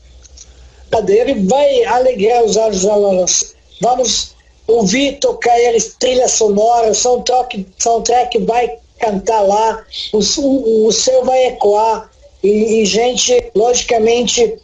dele 1.02 1.46
vai 1.48 1.86
alegrar 1.86 2.44
os 2.44 2.58
olhos 2.58 2.86
alunos. 2.86 3.56
Vamos 3.82 4.36
ouvir 4.68 5.20
tocar 5.20 5.60
eles 5.60 5.96
trilha 6.00 6.28
sonora, 6.28 6.94
soundtrack, 6.94 7.66
soundtrack 7.78 8.38
vai 8.40 8.78
cantar 9.00 9.42
lá, 9.42 9.84
o, 10.14 10.20
o, 10.42 10.88
o 10.88 10.92
seu 10.92 11.24
vai 11.24 11.48
ecoar 11.48 12.10
e, 12.44 12.82
e, 12.82 12.86
gente, 12.86 13.52
logicamente, 13.56 14.58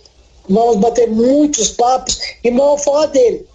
vamos 0.47 0.77
bater 0.77 1.09
muitos 1.09 1.71
papos 1.71 2.19
e 2.43 2.51
vamos 2.51 2.83
falar 2.83 3.07
dele. 3.07 3.45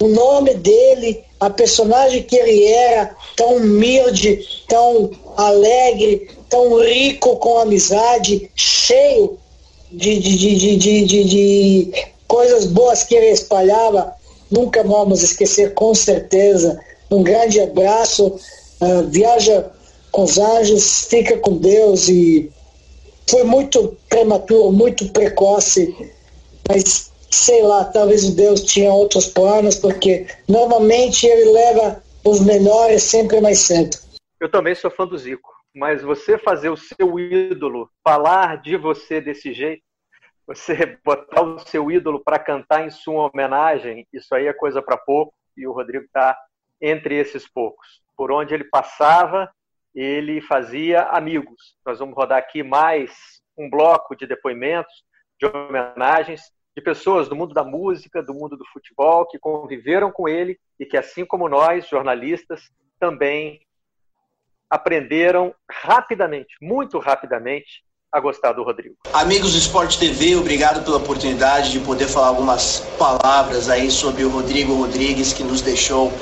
O 0.00 0.08
nome 0.08 0.54
dele, 0.54 1.22
a 1.38 1.50
personagem 1.50 2.22
que 2.22 2.36
ele 2.36 2.64
era, 2.64 3.14
tão 3.36 3.56
humilde, 3.56 4.40
tão 4.68 5.10
alegre, 5.36 6.30
tão 6.48 6.80
rico 6.80 7.36
com 7.36 7.58
amizade, 7.58 8.50
cheio 8.54 9.38
de, 9.92 10.18
de, 10.18 10.36
de, 10.36 10.76
de, 10.76 11.04
de, 11.04 11.24
de 11.24 12.09
coisas 12.30 12.64
boas 12.64 13.02
que 13.02 13.16
ele 13.16 13.26
espalhava, 13.26 14.14
nunca 14.48 14.84
vamos 14.84 15.20
esquecer, 15.20 15.74
com 15.74 15.92
certeza. 15.92 16.80
Um 17.10 17.24
grande 17.24 17.60
abraço, 17.60 18.28
uh, 18.28 19.02
viaja 19.08 19.68
com 20.12 20.22
os 20.22 20.38
anjos, 20.38 21.06
fica 21.06 21.36
com 21.38 21.56
Deus 21.56 22.08
e 22.08 22.48
foi 23.28 23.42
muito 23.42 23.96
prematuro, 24.08 24.70
muito 24.70 25.08
precoce, 25.12 25.92
mas 26.68 27.10
sei 27.32 27.62
lá, 27.62 27.84
talvez 27.84 28.32
Deus 28.32 28.62
tinha 28.62 28.92
outros 28.92 29.26
planos, 29.26 29.74
porque 29.74 30.26
normalmente 30.48 31.26
ele 31.26 31.50
leva 31.50 32.00
os 32.24 32.40
melhores 32.40 33.02
sempre 33.02 33.40
mais 33.40 33.58
cedo. 33.58 33.96
Eu 34.40 34.48
também 34.48 34.76
sou 34.76 34.90
fã 34.90 35.04
do 35.04 35.18
Zico, 35.18 35.50
mas 35.74 36.00
você 36.00 36.38
fazer 36.38 36.68
o 36.68 36.76
seu 36.76 37.18
ídolo 37.18 37.88
falar 38.04 38.62
de 38.62 38.76
você 38.76 39.20
desse 39.20 39.52
jeito, 39.52 39.82
você 40.50 40.98
botar 41.04 41.42
o 41.42 41.60
seu 41.60 41.90
ídolo 41.90 42.20
para 42.24 42.38
cantar 42.38 42.84
em 42.84 42.90
sua 42.90 43.30
homenagem, 43.30 44.06
isso 44.12 44.34
aí 44.34 44.48
é 44.48 44.52
coisa 44.52 44.82
para 44.82 44.96
pouco, 44.96 45.32
e 45.56 45.66
o 45.66 45.72
Rodrigo 45.72 46.04
está 46.04 46.36
entre 46.80 47.14
esses 47.14 47.46
poucos. 47.48 48.02
Por 48.16 48.32
onde 48.32 48.52
ele 48.52 48.64
passava, 48.64 49.48
ele 49.94 50.40
fazia 50.40 51.02
amigos. 51.02 51.76
Nós 51.86 52.00
vamos 52.00 52.16
rodar 52.16 52.38
aqui 52.38 52.62
mais 52.62 53.12
um 53.56 53.70
bloco 53.70 54.16
de 54.16 54.26
depoimentos, 54.26 55.04
de 55.38 55.46
homenagens, 55.46 56.42
de 56.76 56.82
pessoas 56.82 57.28
do 57.28 57.36
mundo 57.36 57.54
da 57.54 57.64
música, 57.64 58.22
do 58.22 58.34
mundo 58.34 58.56
do 58.56 58.64
futebol, 58.72 59.26
que 59.26 59.38
conviveram 59.38 60.10
com 60.10 60.28
ele 60.28 60.58
e 60.78 60.86
que, 60.86 60.96
assim 60.96 61.24
como 61.24 61.48
nós, 61.48 61.88
jornalistas, 61.88 62.62
também 62.98 63.60
aprenderam 64.68 65.54
rapidamente, 65.70 66.56
muito 66.60 66.98
rapidamente, 66.98 67.84
a 68.12 68.18
gostar 68.18 68.52
do 68.52 68.62
Rodrigo. 68.64 68.96
Amigos 69.12 69.52
do 69.52 69.58
Esporte 69.58 69.98
TV, 69.98 70.34
obrigado 70.36 70.84
pela 70.84 70.96
oportunidade 70.96 71.70
de 71.70 71.80
poder 71.80 72.08
falar 72.08 72.28
algumas 72.28 72.82
palavras 72.98 73.68
aí 73.68 73.90
sobre 73.90 74.24
o 74.24 74.30
Rodrigo 74.30 74.74
Rodrigues 74.74 75.32
que 75.32 75.44
nos 75.44 75.60
deixou 75.60 76.12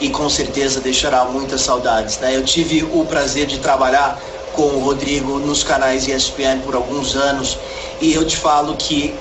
e 0.00 0.10
com 0.10 0.28
certeza 0.28 0.80
deixará 0.80 1.24
muitas 1.24 1.62
saudades. 1.62 2.18
Né? 2.18 2.36
Eu 2.36 2.44
tive 2.44 2.84
o 2.92 3.04
prazer 3.06 3.46
de 3.46 3.58
trabalhar 3.58 4.20
com 4.52 4.62
o 4.62 4.80
Rodrigo 4.80 5.38
nos 5.38 5.64
canais 5.64 6.06
ESPN 6.06 6.60
por 6.64 6.74
alguns 6.74 7.16
anos 7.16 7.58
e 8.00 8.12
eu 8.12 8.26
te 8.26 8.36
falo 8.36 8.76
que 8.76 9.14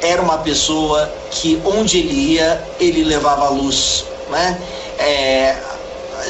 era 0.00 0.22
uma 0.22 0.38
pessoa 0.38 1.10
que 1.30 1.60
onde 1.64 1.98
ele 1.98 2.34
ia, 2.34 2.62
ele 2.80 3.04
levava 3.04 3.46
a 3.46 3.50
luz. 3.50 4.06
Né? 4.30 4.60
É, 4.98 5.56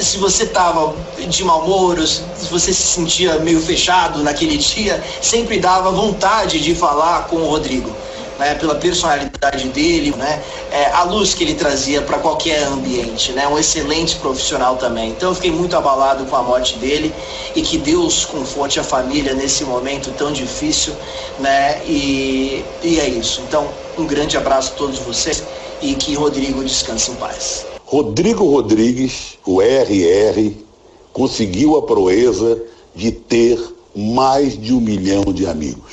se 0.00 0.18
você 0.18 0.44
estava 0.44 0.94
de 1.18 1.44
mau 1.44 1.60
humor, 1.60 2.06
se 2.06 2.22
você 2.50 2.72
se 2.72 2.82
sentia 2.82 3.38
meio 3.38 3.60
fechado 3.60 4.22
naquele 4.22 4.56
dia, 4.56 5.02
sempre 5.20 5.58
dava 5.58 5.90
vontade 5.90 6.60
de 6.60 6.74
falar 6.74 7.26
com 7.28 7.36
o 7.36 7.46
Rodrigo. 7.46 7.94
Né, 8.36 8.52
pela 8.56 8.74
personalidade 8.74 9.68
dele, 9.68 10.12
né, 10.16 10.42
é, 10.72 10.86
a 10.86 11.04
luz 11.04 11.34
que 11.34 11.44
ele 11.44 11.54
trazia 11.54 12.02
para 12.02 12.18
qualquer 12.18 12.64
ambiente, 12.64 13.30
né, 13.30 13.46
um 13.46 13.56
excelente 13.56 14.16
profissional 14.16 14.74
também. 14.74 15.10
Então 15.10 15.28
eu 15.28 15.36
fiquei 15.36 15.52
muito 15.52 15.76
abalado 15.76 16.24
com 16.24 16.34
a 16.34 16.42
morte 16.42 16.76
dele 16.78 17.14
e 17.54 17.62
que 17.62 17.78
Deus 17.78 18.24
conforte 18.24 18.80
a 18.80 18.82
família 18.82 19.34
nesse 19.34 19.62
momento 19.62 20.10
tão 20.18 20.32
difícil, 20.32 20.96
né, 21.38 21.80
e, 21.86 22.64
e 22.82 22.98
é 22.98 23.08
isso. 23.08 23.40
Então 23.46 23.68
um 23.96 24.04
grande 24.04 24.36
abraço 24.36 24.72
a 24.72 24.78
todos 24.78 24.98
vocês 24.98 25.44
e 25.80 25.94
que 25.94 26.16
Rodrigo 26.16 26.64
descanse 26.64 27.12
em 27.12 27.14
paz. 27.14 27.73
Rodrigo 27.94 28.44
Rodrigues, 28.44 29.38
o 29.46 29.62
RR, 29.62 30.52
conseguiu 31.12 31.76
a 31.76 31.82
proeza 31.82 32.60
de 32.92 33.12
ter 33.12 33.56
mais 33.94 34.60
de 34.60 34.74
um 34.74 34.80
milhão 34.80 35.22
de 35.26 35.46
amigos. 35.46 35.92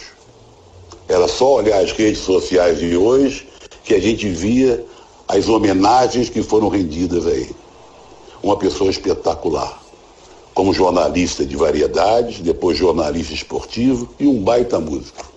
Era 1.08 1.28
só 1.28 1.58
olhar 1.58 1.80
as 1.80 1.92
redes 1.92 2.22
sociais 2.22 2.80
de 2.80 2.98
hoje 2.98 3.48
que 3.84 3.94
a 3.94 4.00
gente 4.00 4.28
via 4.28 4.84
as 5.28 5.48
homenagens 5.48 6.28
que 6.28 6.42
foram 6.42 6.70
rendidas 6.70 7.28
a 7.28 7.34
ele. 7.34 7.56
Uma 8.42 8.58
pessoa 8.58 8.90
espetacular. 8.90 9.80
Como 10.56 10.74
jornalista 10.74 11.46
de 11.46 11.56
variedades, 11.56 12.40
depois 12.40 12.80
jornalista 12.80 13.36
esportivo 13.36 14.10
e 14.20 14.26
um 14.26 14.42
baita 14.42 14.80
músico. 14.80 15.32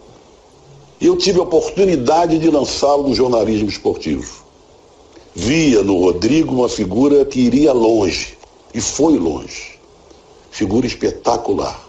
Eu 0.99 1.15
tive 1.19 1.41
a 1.41 1.43
oportunidade 1.43 2.39
de 2.39 2.49
lançá-lo 2.49 3.07
no 3.07 3.15
jornalismo 3.15 3.69
esportivo. 3.69 4.44
Via 5.35 5.83
no 5.83 5.99
Rodrigo 5.99 6.55
uma 6.55 6.69
figura 6.69 7.25
que 7.25 7.41
iria 7.41 7.73
longe, 7.73 8.39
e 8.73 8.81
foi 8.81 9.19
longe. 9.19 9.79
Figura 10.51 10.87
espetacular. 10.87 11.89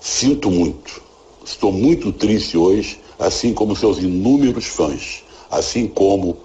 Sinto 0.00 0.50
muito. 0.50 1.02
Estou 1.44 1.72
muito 1.72 2.12
triste 2.12 2.58
hoje, 2.58 3.00
assim 3.18 3.54
como 3.54 3.74
seus 3.74 3.98
inúmeros 3.98 4.66
fãs, 4.66 5.24
assim 5.50 5.88
como 5.88 6.36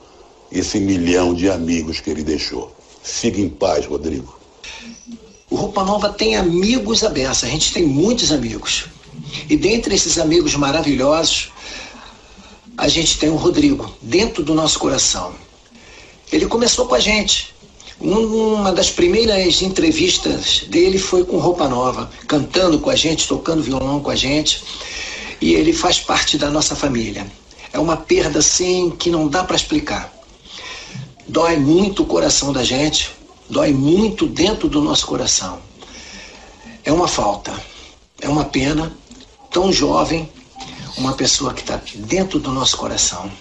esse 0.52 0.80
milhão 0.80 1.34
de 1.34 1.50
amigos 1.50 2.00
que 2.00 2.10
ele 2.10 2.24
deixou. 2.24 2.72
Siga 3.04 3.42
em 3.42 3.50
paz, 3.50 3.86
Rodrigo. 3.86 4.40
O 5.50 5.56
Roupa 5.56 5.84
Nova 5.84 6.10
tem 6.10 6.38
amigos 6.38 7.04
abertos, 7.04 7.44
a 7.44 7.48
gente 7.48 7.74
tem 7.74 7.86
muitos 7.86 8.32
amigos. 8.32 8.86
E 9.50 9.58
dentre 9.58 9.96
esses 9.96 10.18
amigos 10.18 10.56
maravilhosos, 10.56 11.52
a 12.78 12.88
gente 12.88 13.18
tem 13.18 13.30
o 13.30 13.36
Rodrigo, 13.36 13.94
dentro 14.02 14.44
do 14.44 14.54
nosso 14.54 14.80
coração. 14.80 15.34
Ele 16.32 16.48
começou 16.48 16.88
com 16.88 16.96
a 16.96 17.00
gente. 17.00 17.54
Uma 18.00 18.72
das 18.72 18.90
primeiras 18.90 19.62
entrevistas 19.62 20.64
dele 20.68 20.98
foi 20.98 21.24
com 21.24 21.38
roupa 21.38 21.68
nova, 21.68 22.10
cantando 22.28 22.80
com 22.80 22.90
a 22.90 22.96
gente, 22.96 23.28
tocando 23.28 23.62
violão 23.62 24.00
com 24.00 24.10
a 24.10 24.16
gente. 24.16 24.64
E 25.40 25.54
ele 25.54 25.74
faz 25.74 26.00
parte 26.00 26.38
da 26.38 26.50
nossa 26.50 26.76
família. 26.76 27.28
É 27.74 27.80
uma 27.80 27.98
perda 27.98 28.40
assim 28.40 28.90
que 28.90 29.10
não 29.10 29.28
dá 29.28 29.44
para 29.44 29.56
explicar. 29.56 30.12
Dói 31.28 31.58
muito 31.58 32.04
o 32.04 32.06
coração 32.06 32.52
da 32.52 32.64
gente, 32.64 33.12
dói 33.50 33.72
muito 33.72 34.26
dentro 34.26 34.68
do 34.68 34.82
nosso 34.82 35.06
coração. 35.06 35.60
É 36.84 36.92
uma 36.92 37.08
falta, 37.08 37.54
é 38.20 38.28
uma 38.28 38.46
pena. 38.46 38.96
Tão 39.52 39.72
jovem, 39.72 40.30
uma 40.98 41.14
pessoa 41.14 41.54
que 41.54 41.62
está 41.62 41.80
dentro 41.96 42.40
do 42.40 42.52
nosso 42.52 42.78
coração. 42.78 43.32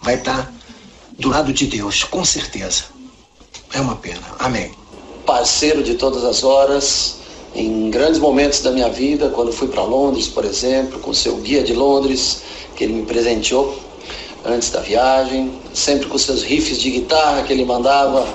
Vai 0.00 0.14
estar 0.14 0.46
tá 0.46 0.52
do 1.18 1.28
lado 1.28 1.52
de 1.52 1.66
Deus, 1.66 2.04
com 2.04 2.24
certeza. 2.24 2.84
É 3.72 3.80
uma 3.80 3.96
pena. 3.96 4.22
Amém. 4.38 4.72
Parceiro 5.24 5.82
de 5.82 5.94
todas 5.94 6.24
as 6.24 6.42
horas, 6.42 7.18
em 7.54 7.90
grandes 7.90 8.18
momentos 8.18 8.60
da 8.60 8.70
minha 8.70 8.88
vida, 8.88 9.28
quando 9.30 9.52
fui 9.52 9.68
para 9.68 9.82
Londres, 9.82 10.26
por 10.26 10.44
exemplo, 10.44 10.98
com 10.98 11.12
seu 11.14 11.36
guia 11.36 11.62
de 11.62 11.74
Londres, 11.74 12.42
que 12.74 12.84
ele 12.84 12.94
me 12.94 13.06
presenteou 13.06 13.78
antes 14.44 14.70
da 14.70 14.80
viagem, 14.80 15.52
sempre 15.72 16.08
com 16.08 16.18
seus 16.18 16.42
riffs 16.42 16.78
de 16.78 16.90
guitarra 16.90 17.42
que 17.42 17.52
ele 17.52 17.64
mandava 17.64 18.26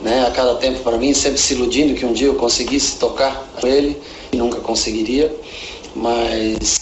né, 0.00 0.26
a 0.26 0.30
cada 0.30 0.54
tempo 0.56 0.80
para 0.80 0.96
mim, 0.96 1.12
sempre 1.12 1.38
se 1.38 1.54
iludindo 1.54 1.94
que 1.94 2.04
um 2.04 2.12
dia 2.12 2.28
eu 2.28 2.34
conseguisse 2.34 2.96
tocar 2.96 3.46
com 3.60 3.66
ele, 3.66 4.00
e 4.32 4.36
nunca 4.36 4.58
conseguiria, 4.60 5.34
mas 5.94 6.81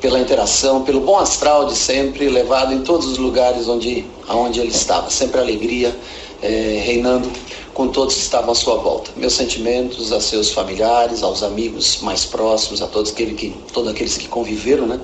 pela 0.00 0.18
interação, 0.18 0.84
pelo 0.84 1.00
bom 1.00 1.18
astral 1.18 1.66
de 1.66 1.74
sempre, 1.74 2.28
levado 2.28 2.72
em 2.72 2.82
todos 2.82 3.06
os 3.06 3.18
lugares 3.18 3.68
onde, 3.68 4.04
onde 4.28 4.60
ele 4.60 4.70
estava. 4.70 5.10
Sempre 5.10 5.40
alegria 5.40 5.94
é, 6.42 6.82
reinando 6.84 7.30
com 7.72 7.88
todos 7.88 8.14
que 8.14 8.20
estavam 8.20 8.52
à 8.52 8.54
sua 8.54 8.76
volta. 8.76 9.10
Meus 9.16 9.34
sentimentos 9.34 10.12
a 10.12 10.20
seus 10.20 10.50
familiares, 10.50 11.22
aos 11.22 11.42
amigos 11.42 11.98
mais 12.02 12.24
próximos, 12.24 12.80
a 12.80 12.86
todos, 12.86 13.12
aquele 13.12 13.34
que, 13.34 13.54
todos 13.72 13.90
aqueles 13.90 14.16
que 14.16 14.28
conviveram 14.28 14.86
né, 14.86 15.00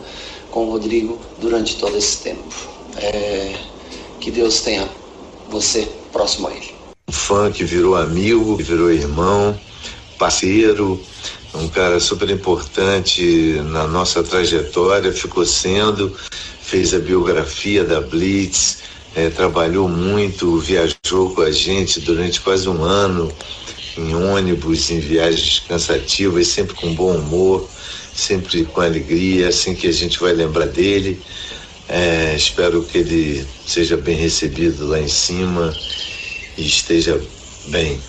com 0.51 0.67
o 0.67 0.71
Rodrigo 0.71 1.19
durante 1.39 1.77
todo 1.77 1.97
esse 1.97 2.19
tempo. 2.19 2.43
É, 2.97 3.55
que 4.21 4.31
Deus 4.31 4.61
tenha 4.61 4.89
você 5.51 5.89
próximo 6.13 6.49
a 6.49 6.53
ele. 6.53 6.73
Um 7.09 7.13
fã 7.13 7.51
que 7.51 7.65
virou 7.65 7.97
amigo, 7.97 8.57
que 8.57 8.63
virou 8.63 8.91
irmão, 8.91 9.59
parceiro, 10.19 11.01
um 11.55 11.69
cara 11.69 12.01
super 12.01 12.31
importante 12.31 13.61
na 13.67 13.87
nossa 13.87 14.23
trajetória, 14.23 15.13
ficou 15.13 15.45
sendo, 15.45 16.17
fez 16.63 16.95
a 16.95 16.99
biografia 16.99 17.85
da 17.85 18.01
Blitz, 18.01 18.79
é, 19.15 19.29
trabalhou 19.29 19.89
muito, 19.89 20.59
viajou 20.59 21.35
com 21.35 21.43
a 21.43 21.51
gente 21.51 22.01
durante 22.01 22.41
quase 22.41 22.69
um 22.69 22.83
ano, 22.83 23.31
em 23.99 24.15
ônibus, 24.15 24.91
em 24.91 25.01
viagens 25.01 25.61
cansativas, 25.69 26.49
sempre 26.49 26.75
com 26.75 26.95
bom 26.95 27.17
humor, 27.17 27.69
sempre 28.15 28.65
com 28.65 28.81
alegria, 28.81 29.49
assim 29.49 29.75
que 29.75 29.87
a 29.87 29.93
gente 29.93 30.19
vai 30.19 30.33
lembrar 30.33 30.67
dele. 30.67 31.21
É, 31.87 32.35
espero 32.35 32.83
que 32.83 32.97
ele 32.97 33.47
seja 33.67 33.99
bem 33.99 34.17
recebido 34.17 34.89
lá 34.89 34.99
em 34.99 35.09
cima 35.09 35.75
e 36.57 36.67
esteja 36.67 37.21
bem. 37.69 38.01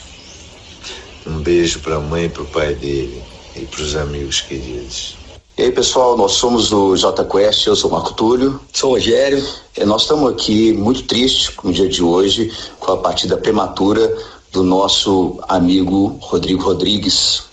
Um 1.27 1.39
beijo 1.39 1.79
para 1.79 1.95
a 1.95 1.99
mãe 1.99 2.25
e 2.25 2.29
para 2.29 2.43
o 2.43 2.47
pai 2.47 2.73
dele 2.75 3.32
e 3.55 3.65
para 3.65 3.81
os 3.81 3.95
amigos 3.95 4.41
queridos. 4.41 5.15
E 5.57 5.61
aí, 5.61 5.71
pessoal, 5.71 6.17
nós 6.17 6.31
somos 6.31 6.71
o 6.71 6.95
J 6.97 7.23
Quest, 7.25 7.67
eu 7.67 7.75
sou 7.75 7.89
o 7.89 7.93
Marco 7.93 8.13
Túlio. 8.13 8.59
Sou 8.73 8.89
o 8.89 8.93
Rogério. 8.93 9.45
E 9.77 9.85
nós 9.85 10.01
estamos 10.01 10.31
aqui 10.31 10.73
muito 10.73 11.03
tristes 11.03 11.51
no 11.63 11.71
dia 11.71 11.87
de 11.87 12.01
hoje 12.01 12.51
com 12.79 12.91
a 12.91 12.97
partida 12.97 13.37
prematura 13.37 14.17
do 14.51 14.63
nosso 14.63 15.39
amigo 15.47 16.17
Rodrigo 16.21 16.63
Rodrigues. 16.63 17.43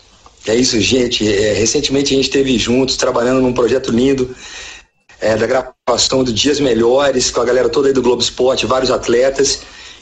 É 0.47 0.55
isso, 0.55 0.81
gente. 0.81 1.31
É, 1.31 1.53
recentemente 1.53 2.15
a 2.15 2.17
gente 2.17 2.27
esteve 2.27 2.59
juntos 2.59 2.97
trabalhando 2.97 3.43
num 3.43 3.53
projeto 3.53 3.93
lindo 3.93 4.35
é, 5.21 5.37
da 5.37 5.47
gravação 5.47 6.25
do 6.25 6.33
Dias 6.33 6.59
Melhores 6.59 7.31
com 7.31 7.43
a 7.43 7.45
galera 7.45 7.69
toda 7.69 7.89
aí 7.89 7.93
do 7.93 8.01
Globo 8.01 8.23
Esporte, 8.23 8.65
vários 8.65 8.91
atletas. 8.91 9.61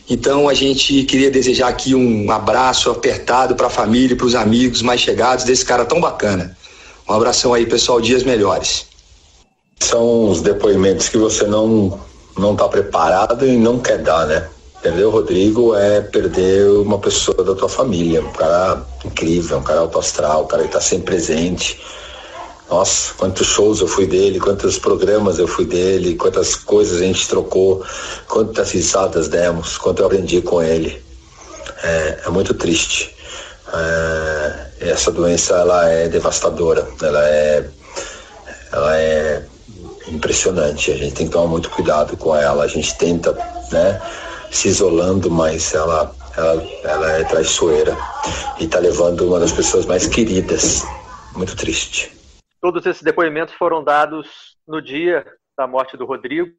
Então 0.09 0.49
a 0.49 0.55
gente 0.55 1.05
queria 1.05 1.31
desejar 1.31 1.68
aqui 1.68 1.94
um 1.94 2.31
abraço 2.31 2.90
apertado 2.90 3.55
para 3.55 3.66
a 3.66 3.71
família, 3.71 4.16
para 4.16 4.27
os 4.27 4.35
amigos 4.35 4.81
mais 4.81 5.01
chegados 5.01 5.44
desse 5.44 5.64
cara 5.64 5.85
tão 5.85 6.01
bacana. 6.01 6.57
Um 7.09 7.12
abração 7.12 7.53
aí, 7.53 7.66
pessoal, 7.66 8.01
dias 8.01 8.23
melhores. 8.23 8.87
São 9.81 10.31
os 10.31 10.40
depoimentos 10.40 11.09
que 11.09 11.18
você 11.18 11.44
não 11.44 12.01
não 12.37 12.53
está 12.53 12.68
preparado 12.68 13.44
e 13.44 13.57
não 13.57 13.81
quer 13.81 13.99
dar, 13.99 14.27
né? 14.27 14.49
Entendeu, 14.79 15.11
Rodrigo? 15.11 15.75
É 15.75 16.01
perder 16.01 16.68
uma 16.71 16.99
pessoa 16.99 17.42
da 17.42 17.53
tua 17.55 17.68
família, 17.68 18.23
um 18.23 18.33
cara 18.33 18.87
incrível, 19.05 19.59
um 19.59 19.62
cara 19.62 19.81
alto 19.81 19.99
astral, 19.99 20.44
um 20.44 20.47
cara 20.47 20.62
que 20.62 20.68
está 20.68 20.81
sempre 20.81 21.07
presente 21.07 21.81
nossa, 22.71 23.15
quantos 23.15 23.47
shows 23.47 23.81
eu 23.81 23.89
fui 23.89 24.07
dele, 24.07 24.39
quantos 24.39 24.79
programas 24.79 25.39
eu 25.39 25.49
fui 25.49 25.65
dele, 25.65 26.17
quantas 26.17 26.55
coisas 26.55 27.01
a 27.01 27.05
gente 27.05 27.27
trocou, 27.27 27.83
quantas 28.29 28.73
risadas 28.73 29.27
demos, 29.29 29.79
quanto 29.79 30.01
eu 30.01 30.07
aprendi 30.07 30.43
com 30.43 30.63
ele. 30.63 31.03
É, 31.83 32.23
é 32.27 32.31
muito 32.31 32.53
triste. 32.53 33.15
É, 33.73 34.67
essa 34.81 35.11
doença 35.11 35.55
ela 35.55 35.89
é 35.89 36.09
devastadora, 36.09 36.87
ela 37.03 37.27
é, 37.27 37.65
ela 38.71 38.99
é 38.99 39.43
impressionante. 40.09 40.91
A 40.91 40.97
gente 40.97 41.15
tem 41.15 41.27
que 41.27 41.33
tomar 41.33 41.47
muito 41.47 41.71
cuidado 41.71 42.19
com 42.19 42.37
ela. 42.37 42.65
A 42.65 42.69
gente 42.69 42.95
tenta, 42.99 43.33
né, 43.73 44.01
se 44.51 44.69
isolando, 44.69 45.31
mas 45.31 45.73
ela, 45.73 46.15
ela, 46.37 46.69
ela 46.85 47.13
é 47.13 47.25
traiçoeira 47.25 47.97
e 48.59 48.65
está 48.65 48.79
levando 48.79 49.27
uma 49.27 49.41
das 49.41 49.53
pessoas 49.53 49.87
mais 49.87 50.07
queridas. 50.07 50.85
Muito 51.35 51.57
triste. 51.57 52.18
Todos 52.61 52.85
esses 52.87 53.03
depoimentos 53.03 53.55
foram 53.55 53.85
dados 53.85 54.59
no 54.66 54.83
dia 54.83 55.25
da 55.57 55.66
morte 55.66 55.97
do 55.97 56.05
Rodrigo 56.05 56.57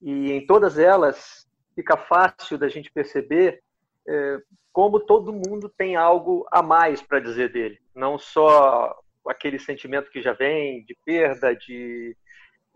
e 0.00 0.32
em 0.32 0.46
todas 0.46 0.78
elas 0.78 1.48
fica 1.74 1.96
fácil 1.96 2.56
da 2.56 2.68
gente 2.68 2.92
perceber 2.92 3.60
é, 4.06 4.38
como 4.72 5.00
todo 5.00 5.32
mundo 5.32 5.68
tem 5.76 5.96
algo 5.96 6.46
a 6.50 6.62
mais 6.62 7.02
para 7.02 7.20
dizer 7.20 7.52
dele, 7.52 7.78
não 7.94 8.18
só 8.18 8.96
aquele 9.28 9.58
sentimento 9.58 10.10
que 10.10 10.22
já 10.22 10.32
vem 10.32 10.84
de 10.84 10.96
perda, 11.04 11.54
de, 11.54 12.16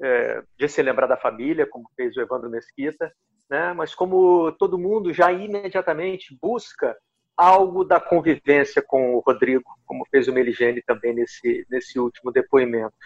é, 0.00 0.42
de 0.58 0.68
se 0.68 0.82
lembrar 0.82 1.06
da 1.06 1.16
família, 1.16 1.66
como 1.66 1.90
fez 1.96 2.16
o 2.16 2.20
Evandro 2.20 2.50
Mesquita, 2.50 3.12
né? 3.48 3.72
mas 3.72 3.94
como 3.94 4.52
todo 4.52 4.78
mundo 4.78 5.12
já 5.12 5.32
imediatamente 5.32 6.36
busca 6.40 6.96
algo 7.36 7.84
da 7.84 8.00
convivência 8.00 8.80
com 8.80 9.14
o 9.14 9.20
Rodrigo, 9.20 9.64
como 9.84 10.06
fez 10.10 10.26
o 10.26 10.32
Meligene 10.32 10.82
também 10.82 11.14
nesse, 11.14 11.66
nesse 11.68 11.98
último 11.98 12.32
depoimento. 12.32 12.96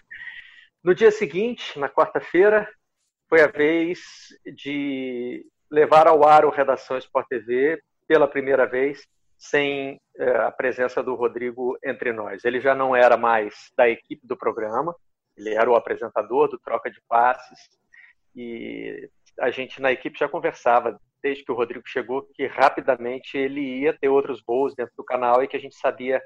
No 0.82 0.94
dia 0.94 1.10
seguinte, 1.10 1.78
na 1.78 1.88
quarta-feira, 1.88 2.68
foi 3.28 3.42
a 3.42 3.48
vez 3.48 4.00
de 4.54 5.44
levar 5.70 6.06
ao 6.06 6.26
ar 6.26 6.44
o 6.44 6.50
Redação 6.50 6.96
Sport 6.98 7.26
TV 7.28 7.82
pela 8.06 8.26
primeira 8.26 8.66
vez, 8.66 9.06
sem 9.38 10.00
é, 10.16 10.36
a 10.36 10.50
presença 10.50 11.02
do 11.02 11.14
Rodrigo 11.14 11.78
entre 11.84 12.12
nós. 12.12 12.44
Ele 12.44 12.60
já 12.60 12.74
não 12.74 12.94
era 12.94 13.16
mais 13.16 13.72
da 13.76 13.88
equipe 13.88 14.26
do 14.26 14.36
programa, 14.36 14.94
ele 15.36 15.54
era 15.54 15.70
o 15.70 15.76
apresentador 15.76 16.48
do 16.48 16.58
Troca 16.58 16.90
de 16.90 17.00
Passes, 17.08 17.58
e 18.34 19.08
a 19.38 19.50
gente 19.50 19.80
na 19.80 19.92
equipe 19.92 20.18
já 20.18 20.28
conversava 20.28 21.00
desde 21.22 21.44
que 21.44 21.52
o 21.52 21.54
Rodrigo 21.54 21.86
chegou, 21.86 22.28
que 22.34 22.46
rapidamente 22.46 23.36
ele 23.36 23.60
ia 23.60 23.92
ter 23.92 24.08
outros 24.08 24.42
voos 24.46 24.74
dentro 24.74 24.94
do 24.96 25.04
canal 25.04 25.42
e 25.42 25.48
que 25.48 25.56
a 25.56 25.60
gente 25.60 25.76
sabia 25.76 26.20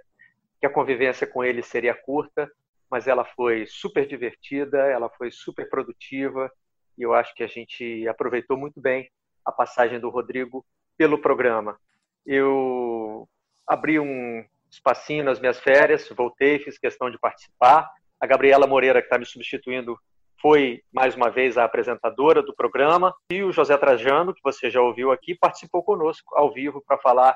que 0.60 0.66
a 0.66 0.70
convivência 0.70 1.26
com 1.26 1.44
ele 1.44 1.62
seria 1.62 1.94
curta, 1.94 2.50
mas 2.90 3.06
ela 3.06 3.24
foi 3.24 3.66
super 3.66 4.06
divertida, 4.06 4.78
ela 4.78 5.10
foi 5.10 5.30
super 5.30 5.68
produtiva 5.68 6.50
e 6.96 7.02
eu 7.02 7.12
acho 7.12 7.34
que 7.34 7.42
a 7.42 7.46
gente 7.46 8.06
aproveitou 8.08 8.56
muito 8.56 8.80
bem 8.80 9.08
a 9.44 9.52
passagem 9.52 9.98
do 10.00 10.08
Rodrigo 10.08 10.64
pelo 10.96 11.20
programa. 11.20 11.78
Eu 12.24 13.28
abri 13.66 13.98
um 13.98 14.44
espacinho 14.70 15.24
nas 15.24 15.40
minhas 15.40 15.58
férias, 15.60 16.08
voltei, 16.08 16.58
fiz 16.58 16.78
questão 16.78 17.10
de 17.10 17.18
participar. 17.18 17.88
A 18.20 18.26
Gabriela 18.26 18.66
Moreira, 18.66 19.00
que 19.00 19.06
está 19.06 19.18
me 19.18 19.26
substituindo, 19.26 19.98
foi 20.44 20.82
mais 20.92 21.16
uma 21.16 21.30
vez 21.30 21.56
a 21.56 21.64
apresentadora 21.64 22.42
do 22.42 22.54
programa. 22.54 23.14
E 23.30 23.42
o 23.42 23.50
José 23.50 23.78
Trajano, 23.78 24.34
que 24.34 24.42
você 24.42 24.68
já 24.68 24.78
ouviu 24.78 25.10
aqui, 25.10 25.34
participou 25.34 25.82
conosco 25.82 26.36
ao 26.36 26.52
vivo 26.52 26.84
para 26.86 26.98
falar 26.98 27.34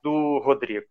do 0.00 0.38
Rodrigo. 0.38 0.86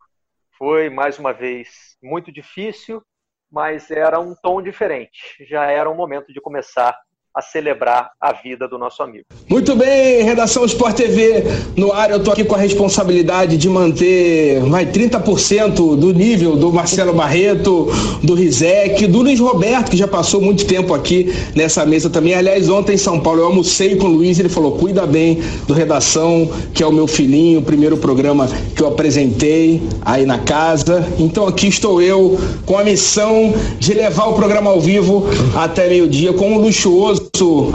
Foi 0.58 0.90
mais 0.90 1.18
uma 1.18 1.32
vez 1.32 1.98
muito 2.04 2.34
difícil, 2.34 3.02
mas 3.50 3.90
era 3.90 4.20
um 4.20 4.36
tom 4.36 4.62
diferente. 4.62 5.38
Já 5.46 5.68
era 5.68 5.90
um 5.90 5.96
momento 5.96 6.34
de 6.34 6.42
começar 6.42 7.00
a 7.38 7.41
celebrar 7.41 8.10
a 8.19 8.34
vida 8.34 8.67
do 8.67 8.80
nosso 8.80 9.04
amigo. 9.04 9.26
Muito 9.47 9.76
bem, 9.76 10.23
redação 10.23 10.65
Sport 10.65 10.95
TV 10.95 11.43
no 11.76 11.93
ar. 11.93 12.10
Eu 12.10 12.23
tô 12.23 12.32
aqui 12.32 12.43
com 12.43 12.56
a 12.56 12.58
responsabilidade 12.58 13.58
de 13.58 13.69
manter 13.69 14.60
vai 14.62 14.88
30% 14.88 15.95
do 15.95 16.12
nível 16.12 16.56
do 16.56 16.73
Marcelo 16.73 17.13
Barreto, 17.13 17.89
do 18.23 18.34
Rizek, 18.34 19.06
do 19.06 19.21
Luiz 19.21 19.39
Roberto, 19.39 19.91
que 19.91 19.97
já 19.97 20.08
passou 20.08 20.41
muito 20.41 20.65
tempo 20.65 20.95
aqui 20.95 21.32
nessa 21.54 21.86
mesa 21.86 22.10
também. 22.10 22.34
Aliás, 22.34 22.69
ontem 22.69 22.93
em 22.93 22.97
São 22.97 23.19
Paulo 23.19 23.41
eu 23.41 23.45
almocei 23.45 23.95
com 23.95 24.08
o 24.08 24.13
Luiz, 24.13 24.39
ele 24.39 24.50
falou: 24.50 24.71
"Cuida 24.71 25.06
bem 25.06 25.39
do 25.67 25.76
redação, 25.76 26.50
que 26.73 26.82
é 26.82 26.88
o 26.88 26.91
meu 26.91 27.06
filhinho, 27.06 27.60
o 27.60 27.63
primeiro 27.63 27.97
programa 27.97 28.50
que 28.76 28.82
eu 28.82 28.88
apresentei 28.88 29.80
aí 30.02 30.26
na 30.26 30.39
casa". 30.39 31.08
Então 31.19 31.45
aqui 31.45 31.67
estou 31.67 32.02
eu 32.02 32.39
com 32.65 32.80
a 32.80 32.84
missão 32.84 33.54
de 33.78 33.93
levar 33.93 34.26
o 34.26 34.34
programa 34.34 34.71
ao 34.71 34.82
vivo 34.82 35.28
até 35.56 35.88
meio-dia 35.88 36.34
com 36.34 36.58
o 36.58 36.62
luxuoso 36.62 37.27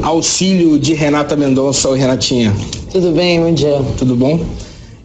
auxílio 0.02 0.78
de 0.78 0.94
Renata 0.94 1.36
Mendonça. 1.36 1.88
Oi, 1.88 1.98
Renatinha. 1.98 2.52
Tudo 2.90 3.12
bem, 3.12 3.40
bom 3.40 3.52
dia. 3.52 3.80
Tudo 3.96 4.16
bom? 4.16 4.40